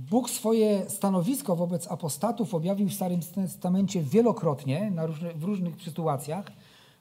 [0.09, 6.51] Bóg swoje stanowisko wobec apostatów objawił w Starym Testamencie wielokrotnie, różne, w różnych sytuacjach.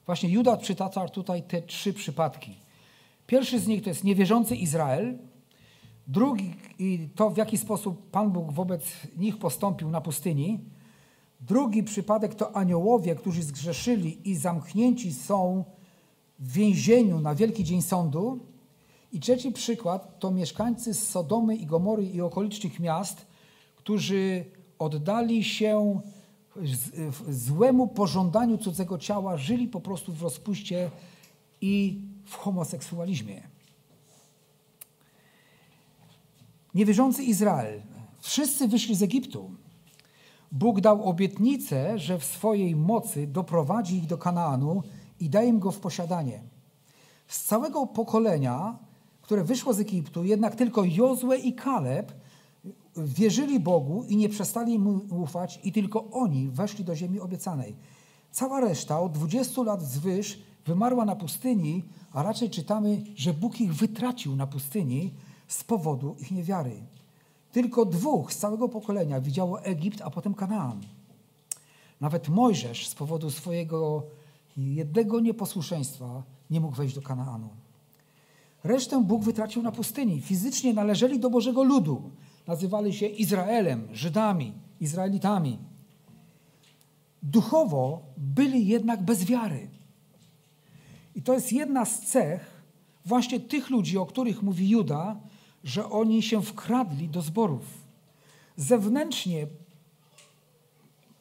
[0.07, 2.57] Właśnie Juda przytacza tutaj te trzy przypadki.
[3.27, 5.19] Pierwszy z nich to jest niewierzący Izrael.
[6.07, 6.55] Drugi,
[7.15, 8.83] to w jaki sposób Pan Bóg wobec
[9.17, 10.61] nich postąpił na pustyni.
[11.41, 15.65] Drugi przypadek to aniołowie, którzy zgrzeszyli i zamknięci są
[16.39, 18.50] w więzieniu na Wielki Dzień Sądu.
[19.13, 23.27] I trzeci przykład to mieszkańcy z Sodomy i Gomory i okolicznych miast,
[23.77, 24.45] którzy
[24.79, 26.01] oddali się
[27.29, 30.91] złemu pożądaniu cudzego ciała, żyli po prostu w rozpuście
[31.61, 33.43] i w homoseksualizmie.
[36.75, 37.83] Niewierzący Izrael.
[38.21, 39.51] Wszyscy wyszli z Egiptu.
[40.53, 44.83] Bóg dał obietnicę, że w swojej mocy doprowadzi ich do Kanaanu
[45.21, 46.43] i da im go w posiadanie.
[47.27, 48.79] Z całego pokolenia
[49.31, 52.13] które wyszło z Egiptu, jednak tylko Jozue i Kaleb
[52.97, 57.77] wierzyli Bogu i nie przestali mu ufać i tylko oni weszli do ziemi obiecanej.
[58.31, 63.75] Cała reszta od 20 lat wzwyż wymarła na pustyni, a raczej czytamy, że Bóg ich
[63.75, 65.15] wytracił na pustyni
[65.49, 66.83] z powodu ich niewiary.
[67.53, 70.81] Tylko dwóch z całego pokolenia widziało Egipt, a potem Kanaan.
[72.01, 74.03] Nawet Mojżesz z powodu swojego
[74.57, 77.60] jednego nieposłuszeństwa nie mógł wejść do Kanaanu.
[78.65, 80.21] Resztę Bóg wytracił na pustyni.
[80.21, 82.11] Fizycznie należeli do Bożego ludu.
[82.47, 85.59] Nazywali się Izraelem, Żydami, Izraelitami.
[87.23, 89.69] Duchowo byli jednak bez wiary.
[91.15, 92.63] I to jest jedna z cech
[93.05, 95.17] właśnie tych ludzi, o których mówi Juda,
[95.65, 97.65] że oni się wkradli do zborów.
[98.57, 99.47] Zewnętrznie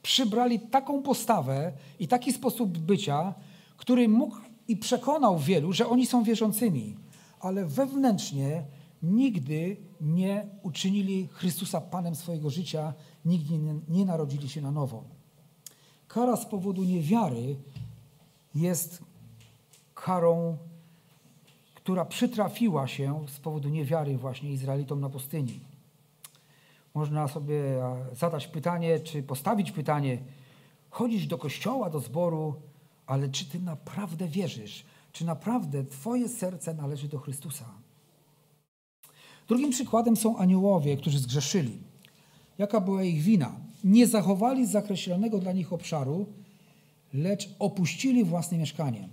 [0.01, 3.33] przybrali taką postawę i taki sposób bycia,
[3.77, 6.95] który mógł i przekonał wielu, że oni są wierzącymi
[7.39, 8.65] ale wewnętrznie
[9.03, 12.93] nigdy nie uczynili Chrystusa Panem swojego życia,
[13.25, 13.53] nigdy
[13.89, 15.03] nie, narodzili się na nowo.
[16.07, 17.55] Kara z powodu niewiary
[18.55, 19.03] jest
[19.95, 20.57] karą,
[21.75, 25.59] która przytrafiła się z powodu niewiary właśnie Izraelitom na pustyni.
[26.93, 27.61] Można sobie
[28.13, 30.17] zadać pytanie, czy postawić pytanie,
[30.89, 32.55] chodzisz do kościoła, do zboru,
[33.05, 37.65] ale czy ty naprawdę wierzysz, czy naprawdę Twoje serce należy do Chrystusa.
[39.47, 41.77] Drugim przykładem są aniołowie, którzy zgrzeszyli.
[42.57, 43.55] Jaka była ich wina?
[43.83, 46.25] Nie zachowali zakreślonego dla nich obszaru,
[47.13, 49.09] lecz opuścili własne mieszkanie.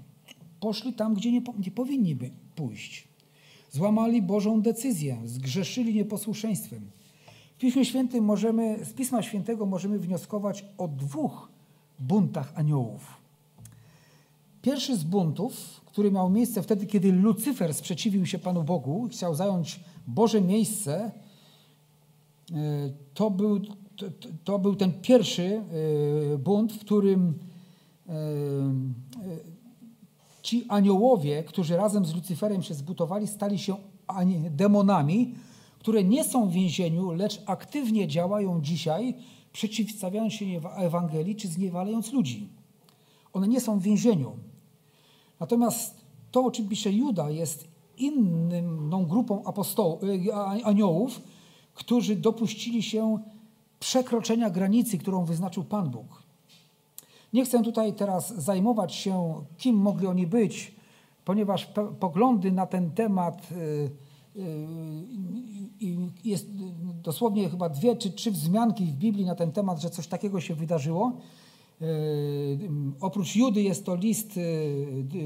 [0.61, 3.09] Poszli tam, gdzie nie, nie powinni by pójść.
[3.71, 6.91] Złamali Bożą decyzję, zgrzeszyli nieposłuszeństwem.
[7.57, 11.49] W Piśmie Świętym możemy, z Pisma Świętego możemy wnioskować o dwóch
[11.99, 13.26] buntach aniołów.
[14.67, 19.35] Pierwszy z buntów, który miał miejsce wtedy, kiedy Lucyfer sprzeciwił się Panu Bogu i chciał
[19.35, 21.13] zająć Boże miejsce,
[22.53, 23.61] e, to był,
[23.97, 24.07] to,
[24.45, 25.63] to był ten pierwszy
[26.35, 27.39] e, bunt, w którym
[28.09, 28.13] e,
[30.43, 33.77] ci aniołowie, którzy razem z Lucyferem się zbutowali, stali się
[34.51, 35.35] demonami,
[35.79, 39.15] które nie są w więzieniu, lecz aktywnie działają dzisiaj,
[39.53, 40.45] przeciwstawiając się
[40.77, 42.49] Ewangelii czy zniewalając ludzi.
[43.33, 44.37] One nie są w więzieniu.
[45.41, 47.69] Natomiast to, o czym pisze Juda, jest
[47.99, 51.21] inną grupą apostoł, y, aniołów,
[51.75, 53.19] którzy dopuścili się
[53.81, 56.23] przekroczenia granicy, którą wyznaczył Pan Bóg.
[57.33, 60.75] Nie chcę tutaj teraz zajmować się, kim mogli oni być,
[61.25, 61.69] ponieważ
[62.01, 63.91] poglądy na ten temat y,
[64.37, 64.67] y,
[66.25, 66.47] jest
[67.03, 70.55] dosłownie chyba dwie czy trzy wzmianki w Biblii na ten temat, że coś takiego się
[70.55, 71.13] wydarzyło.
[73.01, 74.41] Oprócz Judy jest to list,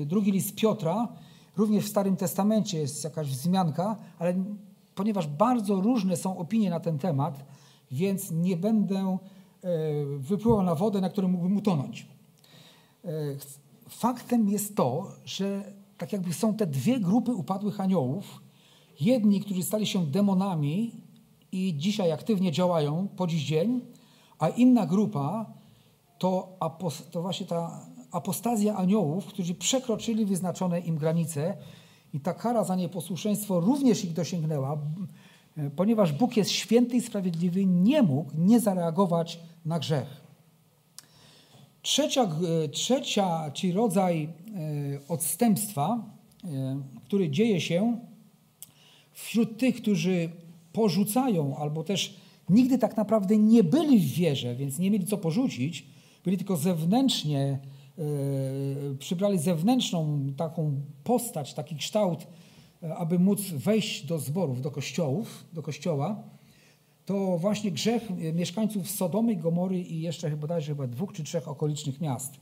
[0.07, 1.09] drugi list Piotra,
[1.57, 4.45] Również w Starym Testamencie jest jakaś wzmianka, ale
[4.95, 7.45] ponieważ bardzo różne są opinie na ten temat,
[7.91, 9.19] więc nie będę
[9.63, 9.69] e,
[10.19, 12.07] wypływał na wodę, na której mógłbym utonąć.
[13.05, 13.11] E,
[13.89, 18.43] faktem jest to, że tak jakby są te dwie grupy upadłych aniołów.
[19.01, 20.93] Jedni, którzy stali się demonami
[21.53, 23.81] i dzisiaj aktywnie działają po dziś dzień,
[24.39, 25.47] a inna grupa
[26.21, 26.59] to,
[27.11, 31.57] to właśnie ta apostazja aniołów, którzy przekroczyli wyznaczone im granice
[32.15, 34.79] i ta kara za nieposłuszeństwo również ich dosięgnęła,
[35.77, 40.21] ponieważ Bóg jest święty i sprawiedliwy, nie mógł nie zareagować na grzech.
[41.83, 42.29] Trzecia,
[42.73, 44.29] trzecia ci rodzaj e,
[45.09, 46.05] odstępstwa,
[46.45, 47.99] e, który dzieje się
[49.13, 50.31] wśród tych, którzy
[50.73, 52.17] porzucają albo też
[52.49, 55.90] nigdy tak naprawdę nie byli w wierze, więc nie mieli co porzucić,
[56.25, 57.59] byli tylko zewnętrznie
[58.01, 62.27] E, przybrali zewnętrzną taką postać, taki kształt,
[62.83, 66.23] e, aby móc wejść do zborów, do kościołów, do kościoła,
[67.07, 72.33] to właśnie grzech mieszkańców Sodomy, Gomory i jeszcze chyba chyba dwóch czy trzech okolicznych miast.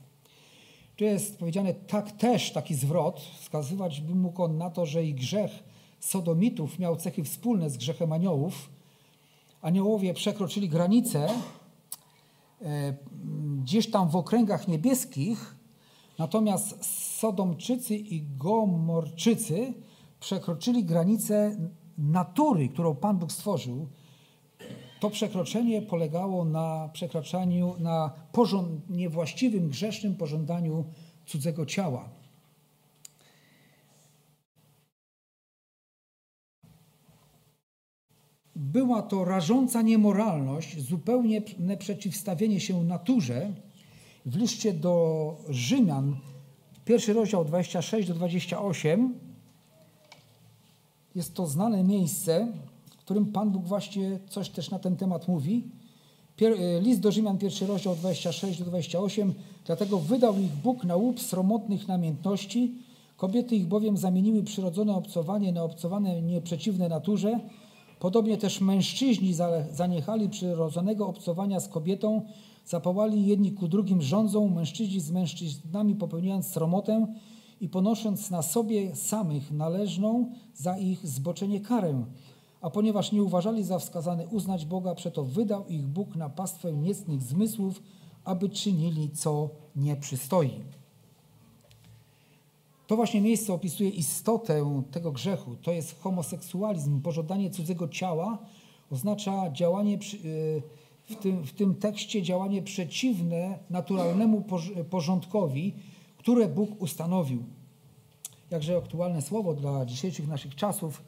[0.95, 5.13] Tu jest powiedziane tak też taki zwrot, wskazywać by mógł on na to, że i
[5.13, 5.51] grzech
[5.99, 8.69] Sodomitów miał cechy wspólne z grzechem aniołów.
[9.61, 11.58] Aniołowie przekroczyli granice E,
[13.61, 15.55] gdzieś tam w okręgach niebieskich,
[16.17, 16.85] natomiast
[17.19, 19.73] Sodomczycy i Gomorczycy
[20.19, 21.57] przekroczyli granicę
[21.97, 23.87] natury, którą Pan Bóg stworzył.
[24.99, 28.11] To przekroczenie polegało na przekraczaniu, na
[28.89, 30.85] niewłaściwym, grzesznym pożądaniu
[31.25, 32.09] cudzego ciała.
[38.59, 41.41] Była to rażąca niemoralność, zupełnie
[41.79, 43.53] przeciwstawienie się naturze.
[44.25, 46.15] W liście do Rzymian,
[46.85, 49.13] pierwszy rozdział 26 do 28,
[51.15, 52.47] jest to znane miejsce,
[52.91, 55.63] w którym Pan Bóg właśnie coś też na ten temat mówi.
[56.41, 59.33] E, list do Rzymian, pierwszy rozdział 26 do 28.
[59.65, 62.75] Dlatego wydał ich Bóg na łup sromotnych namiętności.
[63.17, 67.39] Kobiety ich bowiem zamieniły przyrodzone obcowanie na obcowane nieprzeciwne naturze
[67.99, 69.33] Podobnie też mężczyźni
[69.71, 72.21] zaniechali przyrodzonego obcowania z kobietą,
[72.65, 77.07] zapołali jedni ku drugim rządzą, mężczyźni z mężczyznami popełniając sromotę
[77.61, 82.05] i ponosząc na sobie samych należną za ich zboczenie karę.
[82.61, 87.21] A ponieważ nie uważali za wskazane uznać Boga, przeto wydał ich Bóg na pastwę niecnych
[87.21, 87.81] zmysłów,
[88.23, 90.51] aby czynili, co nie przystoi.
[92.89, 95.55] To właśnie miejsce opisuje istotę tego grzechu.
[95.55, 97.01] To jest homoseksualizm.
[97.01, 98.37] Pożądanie cudzego ciała
[98.91, 100.61] oznacza działanie y,
[101.09, 104.43] w tym, w tym tekście działanie przeciwne naturalnemu
[104.89, 105.73] porządkowi,
[106.17, 107.43] które Bóg ustanowił.
[108.51, 111.03] Jakże aktualne słowo dla dzisiejszych naszych czasów,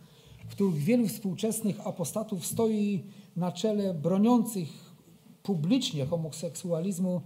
[0.48, 3.04] w których wielu współczesnych apostatów stoi
[3.36, 4.96] na czele broniących
[5.44, 7.22] publicznie homoseksualizmu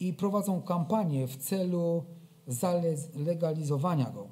[0.00, 2.04] i prowadzą kampanię w celu
[2.50, 4.26] zalegalizowania go.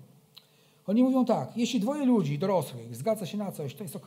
[0.86, 4.06] Oni mówią tak, jeśli dwoje ludzi dorosłych zgadza się na coś, to jest ok.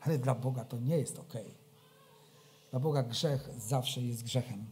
[0.00, 1.32] Ale dla Boga to nie jest ok.
[2.70, 4.64] Dla Boga grzech zawsze jest grzechem.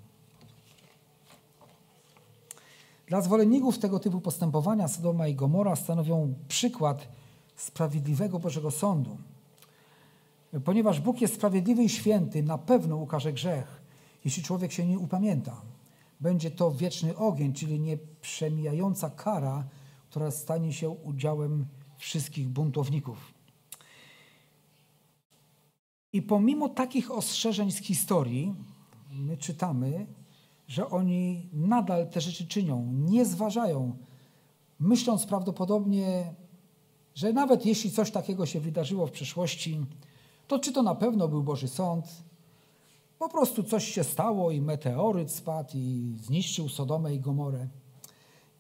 [3.07, 7.09] Dla zwolenników tego typu postępowania Sodoma i Gomora stanowią przykład
[7.57, 9.19] sprawiedliwego Bożego Sądu.
[10.64, 13.83] Ponieważ Bóg jest sprawiedliwy i święty, na pewno ukaże grzech,
[14.25, 15.61] jeśli człowiek się nie upamięta.
[16.21, 19.64] Będzie to wieczny ogień, czyli nieprzemijająca kara,
[20.11, 21.66] która stanie się udziałem
[21.97, 23.35] wszystkich buntowników.
[26.12, 28.55] I pomimo takich ostrzeżeń z historii,
[29.11, 30.07] my czytamy,
[30.69, 33.97] że oni nadal te rzeczy czynią, nie zważają,
[34.79, 36.35] myśląc prawdopodobnie,
[37.14, 39.87] że nawet jeśli coś takiego się wydarzyło w przeszłości,
[40.47, 42.25] to czy to na pewno był Boży Sąd,
[43.19, 47.69] po prostu coś się stało i meteoryt spadł i zniszczył Sodomę i Gomorę.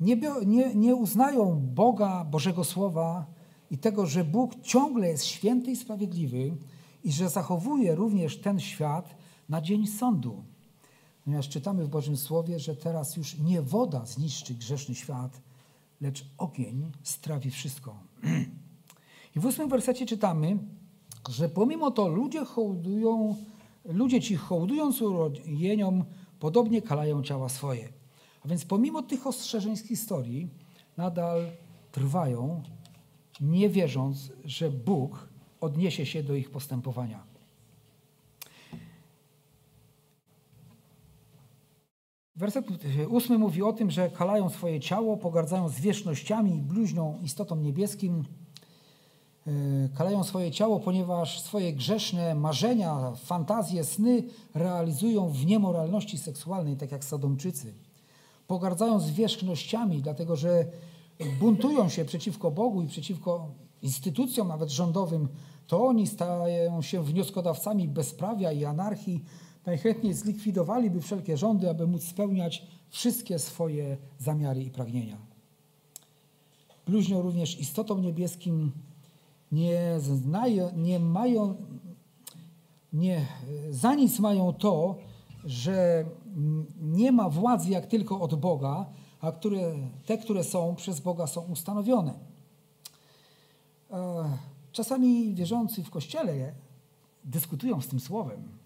[0.00, 3.26] Nie, nie, nie uznają Boga, Bożego Słowa
[3.70, 6.56] i tego, że Bóg ciągle jest święty i sprawiedliwy
[7.04, 9.16] i że zachowuje również ten świat
[9.48, 10.44] na dzień sądu.
[11.24, 15.40] Ponieważ czytamy w Bożym Słowie, że teraz już nie woda zniszczy grzeszny świat,
[16.00, 17.96] lecz ogień strawi wszystko.
[19.36, 20.58] I w ósmym wersecie czytamy,
[21.28, 23.36] że pomimo to ludzie hołdują,
[23.88, 26.04] ludzie ci hołdując urojeniom,
[26.40, 27.88] podobnie kalają ciała swoje.
[28.44, 30.48] A więc pomimo tych ostrzeżeń z historii,
[30.96, 31.50] nadal
[31.92, 32.62] trwają,
[33.40, 35.28] nie wierząc, że Bóg
[35.60, 37.22] odniesie się do ich postępowania.
[42.36, 42.66] Werset
[43.08, 48.24] ósmy mówi o tym, że kalają swoje ciało, pogardzają zwierzchnościami i bluźnią istotą niebieskim.
[49.48, 54.22] E, kalają swoje ciało, ponieważ swoje grzeszne marzenia, fantazje, sny
[54.54, 57.74] realizują w niemoralności seksualnej, tak jak Sodomczycy.
[58.46, 60.64] Pogardzają zwierzchnościami, dlatego że
[61.40, 63.48] buntują się przeciwko Bogu i przeciwko
[63.82, 65.28] instytucjom, nawet rządowym.
[65.66, 69.24] To oni stają się wnioskodawcami bezprawia i anarchii,
[69.66, 75.16] najchętniej zlikwidowaliby wszelkie rządy, aby móc spełniać wszystkie swoje zamiary i pragnienia.
[76.86, 78.72] Bluźnią również istotom niebieskim
[79.52, 81.54] nie, znają, nie mają,
[82.92, 83.26] nie,
[83.70, 84.98] za nic mają to,
[85.44, 86.04] że
[86.80, 88.86] nie ma władzy jak tylko od Boga,
[89.20, 89.74] a które,
[90.06, 92.14] te, które są przez Boga są ustanowione.
[93.90, 94.24] E,
[94.72, 96.54] czasami wierzący w Kościele
[97.24, 98.58] dyskutują z tym słowem,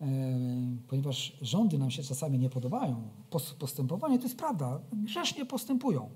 [0.00, 0.06] E,
[0.88, 3.02] ponieważ rządy nam się czasami nie podobają.
[3.58, 6.10] Postępowanie to jest prawda, grzesznie postępują.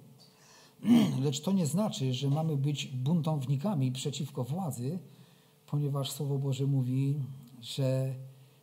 [1.25, 4.99] Lecz to nie znaczy, że mamy być buntownikami przeciwko władzy,
[5.67, 7.15] ponieważ Słowo Boże mówi,
[7.61, 8.15] że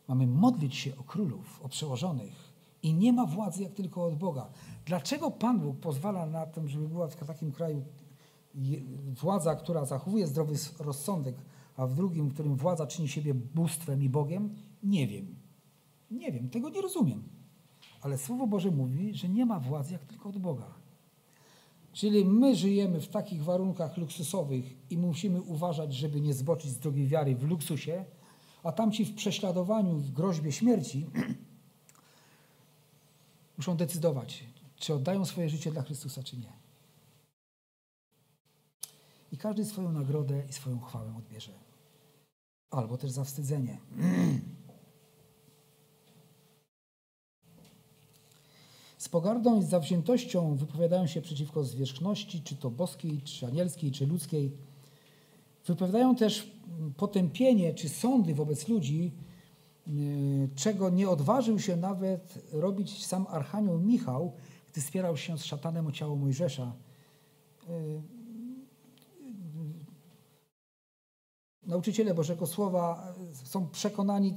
[0.08, 2.48] mamy modlić się o królów, o przełożonych
[2.82, 4.50] i nie ma władzy jak tylko od Boga.
[4.86, 7.82] Dlaczego Pan Bóg pozwala na to, żeby była w takim kraju
[9.20, 11.36] władza, która zachowuje zdrowy rozsądek,
[11.76, 14.54] a w drugim, w którym władza czyni siebie bóstwem i Bogiem?
[14.82, 15.36] Nie wiem.
[16.10, 17.22] Nie wiem, tego nie rozumiem.
[18.00, 20.74] Ale Słowo Boże mówi, że nie ma władzy jak tylko od Boga.
[21.98, 27.06] Czyli my żyjemy w takich warunkach luksusowych i musimy uważać, żeby nie zboczyć z drogi
[27.06, 28.04] wiary w luksusie,
[28.62, 31.06] a tamci w prześladowaniu, w groźbie śmierci
[33.58, 34.44] muszą decydować,
[34.76, 36.52] czy oddają swoje życie dla Chrystusa, czy nie.
[39.32, 41.52] I każdy swoją nagrodę i swoją chwałę odbierze.
[42.70, 43.78] Albo też zawstydzenie.
[48.98, 54.52] Z pogardą i zawziętością wypowiadają się przeciwko zwierzchności, czy to boskiej, czy anielskiej, czy ludzkiej.
[55.66, 56.50] Wypowiadają też
[56.96, 59.12] potępienie czy sądy wobec ludzi,
[59.88, 64.32] y, czego nie odważył się nawet robić sam Archanioł Michał,
[64.72, 66.72] gdy spierał się z szatanem o ciało Mojżesza.
[67.68, 68.02] Y,
[71.66, 74.34] nauczyciele Bożego Słowa są przekonani,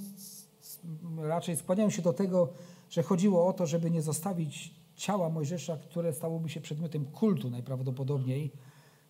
[1.17, 2.53] raczej skłaniają się do tego,
[2.91, 8.51] że chodziło o to, żeby nie zostawić ciała Mojżesza, które stałoby się przedmiotem kultu najprawdopodobniej.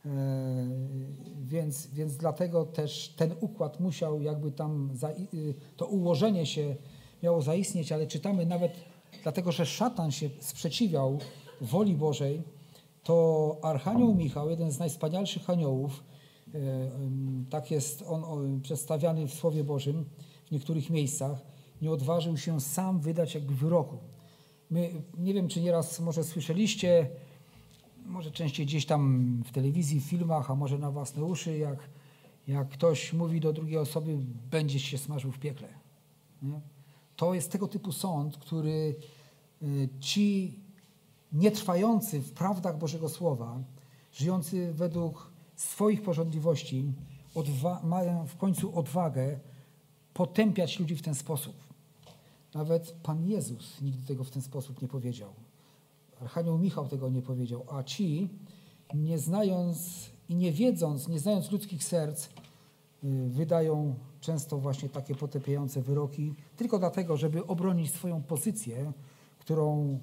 [0.05, 0.09] E,
[1.41, 4.91] więc, więc dlatego też ten układ musiał jakby tam,
[5.33, 6.75] y, to ułożenie się
[7.23, 8.73] miało zaistnieć, ale czytamy nawet
[9.23, 11.19] dlatego, że szatan się sprzeciwiał
[11.61, 12.43] woli Bożej,
[13.03, 16.03] to Archanioł Michał, jeden z najwspanialszych aniołów,
[16.53, 16.59] e,
[17.49, 20.05] tak jest on przedstawiany w Słowie Bożym
[20.47, 21.50] w niektórych miejscach,
[21.81, 23.97] nie odważył się sam wydać jakby wyroku.
[24.69, 27.09] My, nie wiem, czy nieraz może słyszeliście,
[28.05, 31.89] może częściej gdzieś tam w telewizji, w filmach, a może na własne uszy, jak,
[32.47, 34.17] jak ktoś mówi do drugiej osoby,
[34.51, 35.67] będziesz się smażył w piekle.
[36.41, 36.61] Nie?
[37.15, 38.95] To jest tego typu sąd, który
[39.63, 40.59] y, ci
[41.33, 43.59] nietrwający w prawdach Bożego Słowa,
[44.13, 46.93] żyjący według swoich porządliwości,
[47.83, 49.39] mają w końcu odwagę
[50.13, 51.70] potępiać ludzi w ten sposób.
[52.53, 55.33] Nawet Pan Jezus nigdy tego w ten sposób nie powiedział.
[56.21, 58.29] Archanioł Michał tego nie powiedział, a ci,
[58.93, 62.29] nie znając i nie wiedząc, nie znając ludzkich serc, y,
[63.29, 68.91] wydają często właśnie takie potępiające wyroki, tylko dlatego, żeby obronić swoją pozycję,
[69.39, 69.99] którą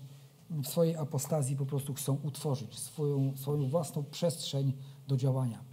[0.50, 4.72] w swojej apostazji po prostu chcą utworzyć, swoją, swoją własną przestrzeń
[5.08, 5.67] do działania.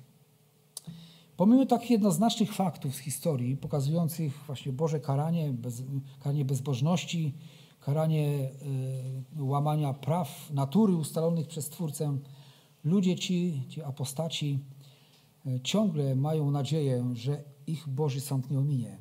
[1.37, 5.83] Pomimo takich jednoznacznych faktów z historii, pokazujących właśnie Boże karanie, bez,
[6.19, 7.33] karanie bezbożności,
[7.79, 8.51] karanie
[9.37, 12.17] y, łamania praw natury ustalonych przez Twórcę,
[12.83, 14.59] ludzie ci, ci apostaci,
[15.47, 18.97] y, ciągle mają nadzieję, że ich Boży sąd nie ominie.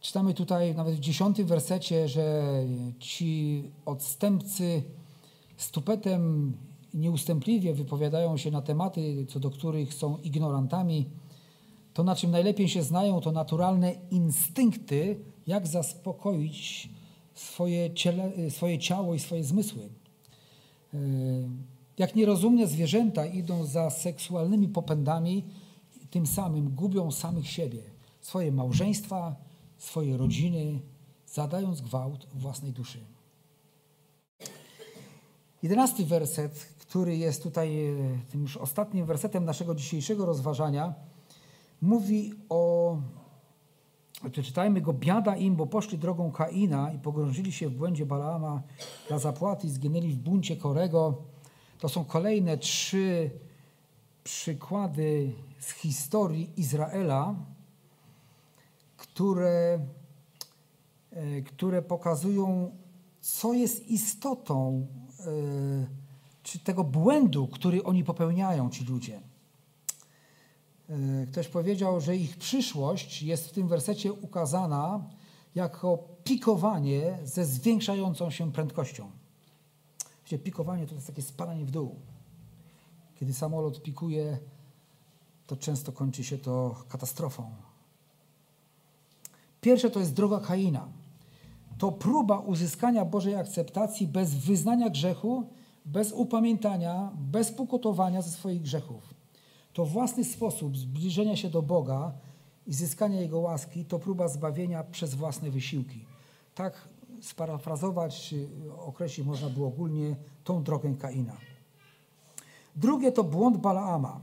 [0.00, 2.54] Czytamy tutaj nawet w dziesiątym wersecie, że
[2.98, 4.82] ci odstępcy
[5.56, 6.52] z tupetem
[6.94, 11.06] nieustępliwie wypowiadają się na tematy, co do których są ignorantami.
[11.94, 16.88] To, na czym najlepiej się znają, to naturalne instynkty, jak zaspokoić
[17.34, 19.82] swoje, ciele, swoje ciało i swoje zmysły.
[20.94, 20.98] E,
[21.98, 25.44] jak nierozumne zwierzęta idą za seksualnymi popędami,
[26.10, 27.82] tym samym gubią samych siebie,
[28.20, 29.36] swoje małżeństwa,
[29.78, 30.80] swoje rodziny,
[31.26, 32.98] zadając gwałt własnej duszy.
[35.62, 37.96] Jedenasty werset, który jest tutaj e,
[38.30, 40.94] tym już ostatnim wersetem naszego dzisiejszego rozważania,
[41.82, 42.96] mówi o,
[44.30, 48.62] przeczytajmy go, biada im, bo poszli drogą Kaina i pogrążyli się w błędzie Balaama
[49.08, 51.22] dla zapłaty i zginęli w buncie Korego.
[51.78, 53.30] To są kolejne trzy
[54.24, 57.34] przykłady z historii Izraela,
[58.96, 59.80] które,
[61.10, 62.70] e, które pokazują,
[63.20, 64.86] co jest istotą
[65.20, 65.97] e,
[66.48, 69.20] czy tego błędu, który oni popełniają, ci ludzie.
[70.88, 75.04] E, ktoś powiedział, że ich przyszłość jest w tym wersecie ukazana
[75.54, 79.10] jako pikowanie ze zwiększającą się prędkością.
[80.24, 81.96] Wiecie, pikowanie to jest takie spadanie w dół.
[83.14, 84.38] Kiedy samolot pikuje,
[85.46, 87.50] to często kończy się to katastrofą.
[89.60, 90.88] Pierwsze to jest droga Kaina.
[91.78, 95.57] To próba uzyskania Bożej akceptacji bez wyznania grzechu,
[95.92, 99.14] bez upamiętania, bez pokutowania ze swoich grzechów.
[99.72, 102.12] To własny sposób zbliżenia się do Boga
[102.66, 106.04] i zyskania Jego łaski to próba zbawienia przez własne wysiłki.
[106.54, 106.88] Tak
[107.20, 108.34] sparafrazować
[108.78, 111.36] określić można było ogólnie tą drogę Kaina.
[112.76, 114.20] Drugie to błąd Balaama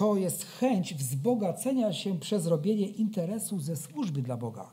[0.00, 4.72] to jest chęć wzbogacenia się przez robienie interesu ze służby dla Boga.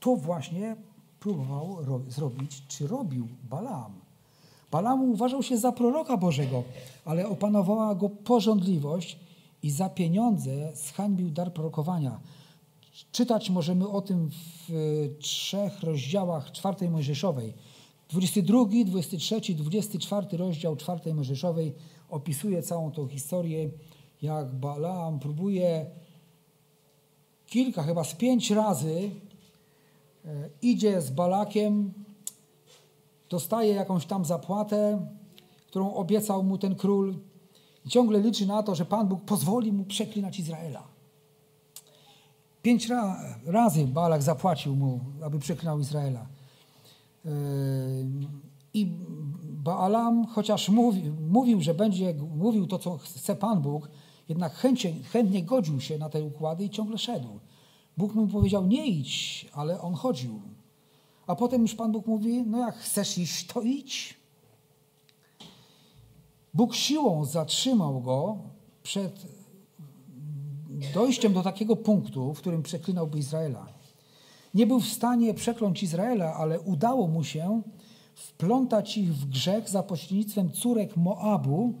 [0.00, 0.76] To właśnie
[1.20, 4.05] próbował zrobić, czy robił Balaam.
[4.70, 6.62] Balaam uważał się za proroka Bożego,
[7.04, 9.18] ale opanowała go porządliwość
[9.62, 12.20] i za pieniądze zhańbił dar prorokowania.
[13.12, 14.30] Czytać możemy o tym
[14.68, 14.72] w
[15.18, 17.54] trzech rozdziałach czwartej Mojżeszowej.
[18.08, 21.74] 22, 23, 24 rozdział czwartej Mojżeszowej
[22.10, 23.70] opisuje całą tą historię
[24.22, 25.86] jak Balaam próbuje
[27.46, 29.10] kilka, chyba z pięć razy
[30.24, 31.92] e, idzie z Balakiem,
[33.30, 35.06] dostaje jakąś tam zapłatę,
[35.66, 37.14] którą obiecał mu ten król
[37.84, 40.82] i ciągle liczy na to, że Pan Bóg pozwoli mu przeklinać Izraela.
[42.62, 43.16] Pięć ra
[43.46, 46.26] razy Balak zapłacił mu, aby przeklinał Izraela.
[47.26, 47.30] E,
[48.74, 48.86] I
[49.42, 53.88] Baalam, chociaż mówi, mówił, że będzie mówił to, co chce Pan Bóg,
[54.28, 57.40] jednak chętnie, chętnie godził się na te układy i ciągle szedł.
[57.96, 60.40] Bóg mu powiedział, nie idź, ale on chodził.
[61.26, 64.14] A potem już Pan Bóg mówi, no jak chcesz iść, to idź.
[66.54, 68.38] Bóg siłą zatrzymał go
[68.82, 69.26] przed
[70.94, 73.66] dojściem do takiego punktu, w którym przeklinałby Izraela.
[74.54, 77.62] Nie był w stanie przekląć Izraela, ale udało mu się
[78.14, 81.74] wplątać ich w grzech za pośrednictwem córek Moabu,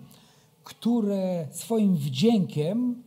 [0.64, 3.02] które swoim wdziękiem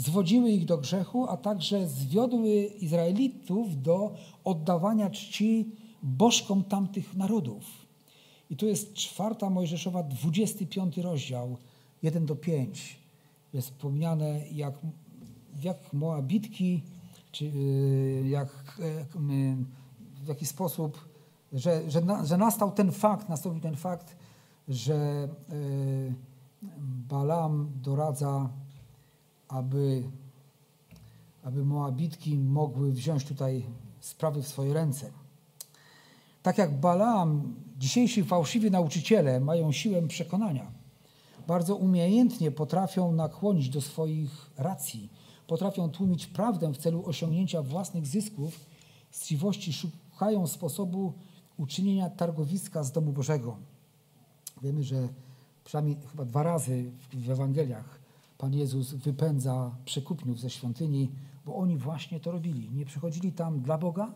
[0.00, 5.68] zwodziły ich do grzechu, a także zwiodły Izraelitów do oddawania czci
[6.02, 7.64] bożkom tamtych narodów.
[8.50, 11.56] I tu jest czwarta Mojżeszowa, 25 rozdział,
[12.02, 12.98] 1 do 5.
[13.52, 14.74] Jest wspomniane, jak,
[15.62, 16.82] jak Moabitki,
[17.32, 19.04] czy y, jak, y,
[20.24, 21.08] w jaki sposób,
[21.52, 24.16] że, że, że nastał ten fakt, nastąpił ten fakt,
[24.68, 26.14] że yy,
[27.08, 28.50] Balaam doradza,
[29.50, 30.02] aby,
[31.42, 33.66] aby Moabitki mogły wziąć tutaj
[34.00, 35.10] sprawy w swoje ręce.
[36.42, 40.72] Tak jak Balaam, dzisiejsi fałszywi nauczyciele mają siłę przekonania.
[41.46, 45.08] Bardzo umiejętnie potrafią nakłonić do swoich racji,
[45.46, 48.66] potrafią tłumić prawdę w celu osiągnięcia własnych zysków,
[49.10, 51.12] z chciwości szukają sposobu
[51.56, 53.56] uczynienia targowiska z domu Bożego.
[54.62, 55.08] Wiemy, że
[55.64, 57.99] przynajmniej chyba dwa razy w Ewangeliach
[58.40, 61.10] Pan Jezus wypędza przekupniów ze świątyni,
[61.46, 62.70] bo oni właśnie to robili.
[62.70, 64.14] Nie przychodzili tam dla Boga,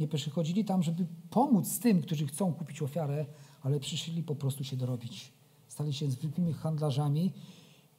[0.00, 3.26] nie przychodzili tam, żeby pomóc tym, którzy chcą kupić ofiarę,
[3.62, 5.32] ale przyszli po prostu się dorobić.
[5.68, 7.32] Stali się zwykłymi handlarzami,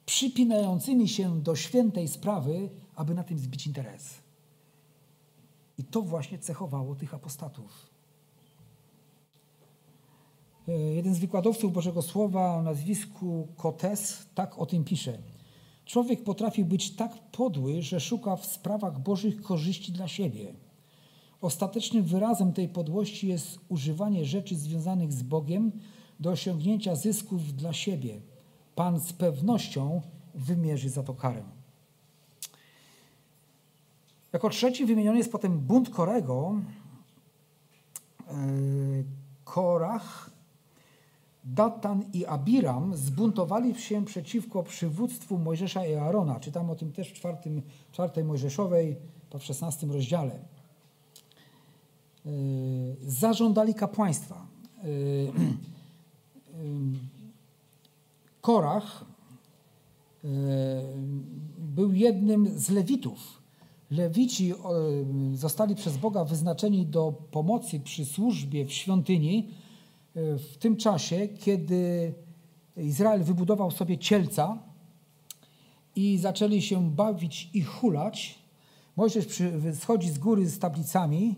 [0.06, 4.14] przypinającymi się do świętej sprawy, aby na tym zbić interes.
[5.78, 7.86] I to właśnie cechowało tych apostatów.
[10.68, 15.18] E, jeden z wykładowców Bożego Słowa o nazwisku Kotes tak o tym pisze.
[15.88, 20.54] Człowiek potrafi być tak podły, że szuka w sprawach Bożych korzyści dla siebie.
[21.40, 25.72] Ostatecznym wyrazem tej podłości jest używanie rzeczy związanych z Bogiem
[26.20, 28.20] do osiągnięcia zysków dla siebie.
[28.74, 30.02] Pan z pewnością
[30.34, 31.42] wymierzy za to karę.
[34.32, 36.60] Jako trzeci wymieniony jest potem bunt Korego.
[38.28, 38.34] E,
[39.44, 40.30] Korach
[41.54, 46.40] Datan i Abiram zbuntowali się przeciwko przywództwu Mojżesza i.
[46.40, 48.96] Czytam o tym też w czwartym, czwartej Mojżeszowej,
[49.30, 50.38] to w szesnastym rozdziale.
[52.24, 52.32] Yy,
[53.02, 54.46] zażądali kapłaństwa.
[54.84, 55.32] Yy, yy,
[58.40, 59.04] Korach
[61.58, 63.42] był jednym z Lewitów.
[63.90, 64.54] Lewici
[65.34, 69.48] zostali przez Boga wyznaczeni do pomocy przy służbie w świątyni,
[70.38, 72.12] w tym czasie, kiedy
[72.76, 74.58] Izrael wybudował sobie cielca
[75.96, 78.38] i zaczęli się bawić i hulać,
[78.96, 79.26] Mojżesz
[79.80, 81.34] schodzi z góry z tablicami,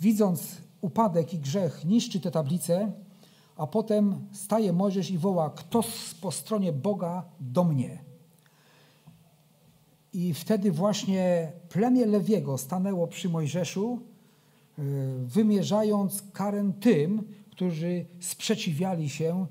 [0.00, 2.92] widząc upadek i grzech, niszczy te tablice,
[3.56, 5.82] a potem staje Mojżesz i woła, kto
[6.20, 7.98] po stronie Boga do mnie.
[10.12, 14.00] I wtedy właśnie plemię Lewiego stanęło przy Mojżeszu,
[14.78, 14.82] e,
[15.18, 17.24] wymierzając karę tym,
[17.56, 19.46] którzy sprzeciwiali się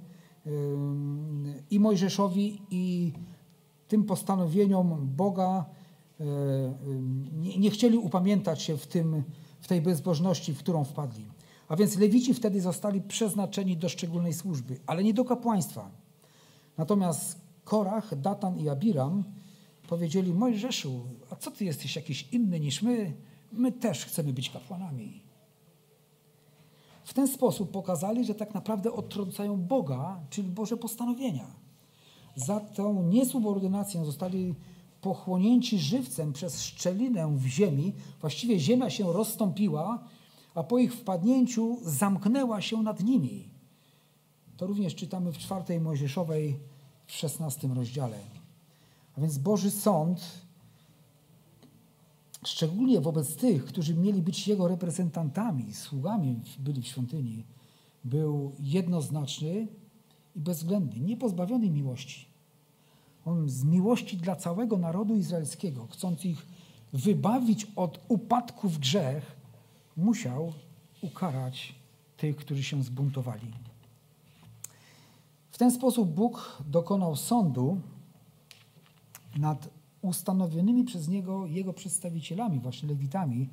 [1.71, 3.13] i Mojżeszowi, i
[3.87, 5.65] tym postanowieniom Boga.
[7.59, 9.23] Nie, chcieli upamiętać się w, tym,
[9.59, 11.25] w tej bezbożności, w którą wpadli.
[11.67, 15.91] A więc Lewici wtedy zostali przeznaczeni do szczególnej służby, ale nie do kapłaństwa.
[16.77, 19.23] Natomiast Korach, Datan i Abiram
[19.87, 23.13] powiedzieli: Mojżeszu, a co ty jesteś jakiś inny niż my?
[23.51, 25.24] My też chcemy być kapłanami.
[27.05, 31.47] W ten sposób pokazali, że tak naprawdę odtrącają Boga, czyli Boże postanowienia.
[32.35, 34.55] Za tą niesubordynację zostali
[35.01, 37.93] pochłonięci żywcem przez szczelinę w ziemi.
[38.21, 40.03] Właściwie ziemia się rozstąpiła,
[40.55, 43.49] a po ich wpadnięciu zamknęła się nad nimi.
[44.57, 46.59] To również czytamy w czwartej Mojżeszowej
[47.05, 48.17] w szesnastym rozdziale.
[49.17, 50.44] A więc Boży Sąd
[52.47, 57.43] szczególnie wobec tych, którzy mieli być Jego reprezentantami, sługami byli w świątyni,
[58.03, 59.67] był jednoznaczny
[60.35, 62.25] i bezwzględny, niepozbawiony miłości.
[63.25, 66.45] On z miłości dla całego narodu izraelskiego, chcąc ich
[66.93, 69.35] wybawić od upadku w grzech,
[69.97, 70.53] musiał
[71.01, 71.75] ukarać
[72.17, 73.51] tych, którzy się zbuntowali.
[75.51, 77.81] W ten sposób Bóg dokonał sądu
[79.37, 79.69] nad
[80.07, 83.49] ustanowionymi przez niego jego przedstawicielami, właśnie lewitami,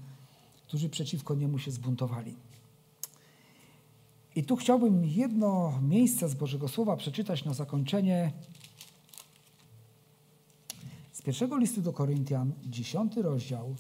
[0.67, 2.37] którzy przeciwko niemu się zbuntowali.
[4.37, 8.33] I tu chciałbym jedno miejsce z Bożego Słowa przeczytać na zakończenie.
[11.13, 13.75] Z pierwszego listu do Koryntian, dziesiąty rozdział.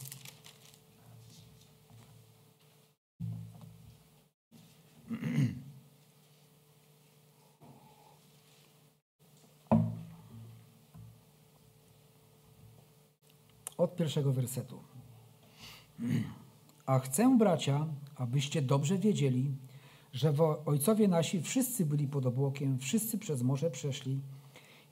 [13.82, 14.78] od pierwszego wersetu.
[16.86, 19.50] A chcę, bracia, abyście dobrze wiedzieli,
[20.12, 20.34] że
[20.66, 24.20] ojcowie nasi wszyscy byli pod obłokiem, wszyscy przez morze przeszli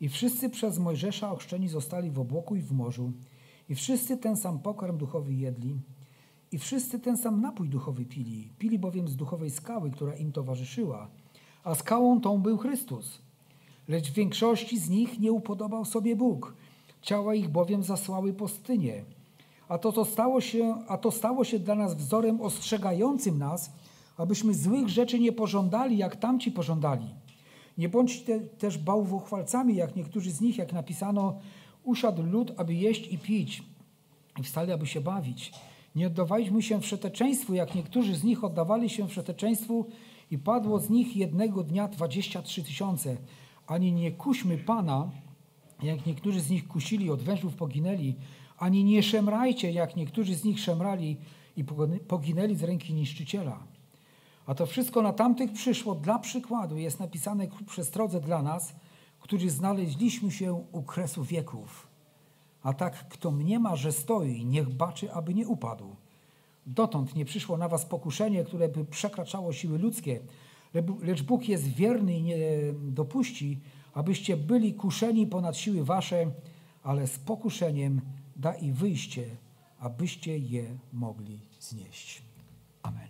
[0.01, 3.13] i wszyscy przez Mojżesza ochrzczeni zostali w obłoku i w morzu
[3.69, 5.81] i wszyscy ten sam pokarm duchowy jedli
[6.53, 8.49] i wszyscy ten sam napój duchowy pili.
[8.59, 11.09] Pili bowiem z duchowej skały, która im towarzyszyła,
[11.65, 13.19] a skałą tą był Chrystus.
[13.89, 16.55] Lecz w większości z nich nie upodobał sobie Bóg–
[17.03, 19.05] Ciała ich bowiem zasłały pustynię.
[19.69, 23.73] A to, to stało się, a to stało się dla nas wzorem ostrzegającym nas,
[24.17, 27.07] abyśmy złych rzeczy nie pożądali, jak tamci pożądali.
[27.79, 31.39] Nie bądźcie też bałwochwalcami, jak niektórzy z nich, jak napisano,
[31.85, 33.63] usiadł lud, aby jeść i pić
[34.41, 35.53] i wstali, aby się bawić.
[35.95, 39.87] Nie oddawaliśmy się wszeteczeństwu, jak niektórzy z nich oddawali się wszeteczeństwu
[40.31, 43.17] i padło z nich jednego dnia dwadzieścia trzy tysiące.
[43.67, 45.11] Ani nie kuśmy Pana,
[45.83, 48.17] jak niektórzy z nich kusili, od wężów poginęli,
[48.59, 51.17] ani nie szemrajcie, jak niektórzy z nich szemrali
[51.57, 51.65] i
[52.09, 53.67] poginęli z ręki niszczyciela.
[54.47, 58.75] A to wszystko na tamtych przyszło dla przykładu, jest napisane ku przestrodze dla nas,
[59.21, 61.87] którzy znaleźliśmy się u kresu wieków.
[62.63, 65.97] A tak, kto mniema, że stoi, niech baczy, aby nie upadł.
[66.67, 70.21] Dotąd nie przyszło na was pokuszenie, które by przekraczało siły ludzkie,
[71.03, 72.39] lecz Bóg jest wierny i nie
[72.73, 73.61] dopuści,
[73.95, 76.31] abyście byli kuszeni ponad siły wasze,
[76.83, 78.01] ale z pokuszeniem
[78.37, 79.25] da i wyjście,
[79.79, 82.23] abyście je mogli znieść.
[82.83, 83.10] Amen.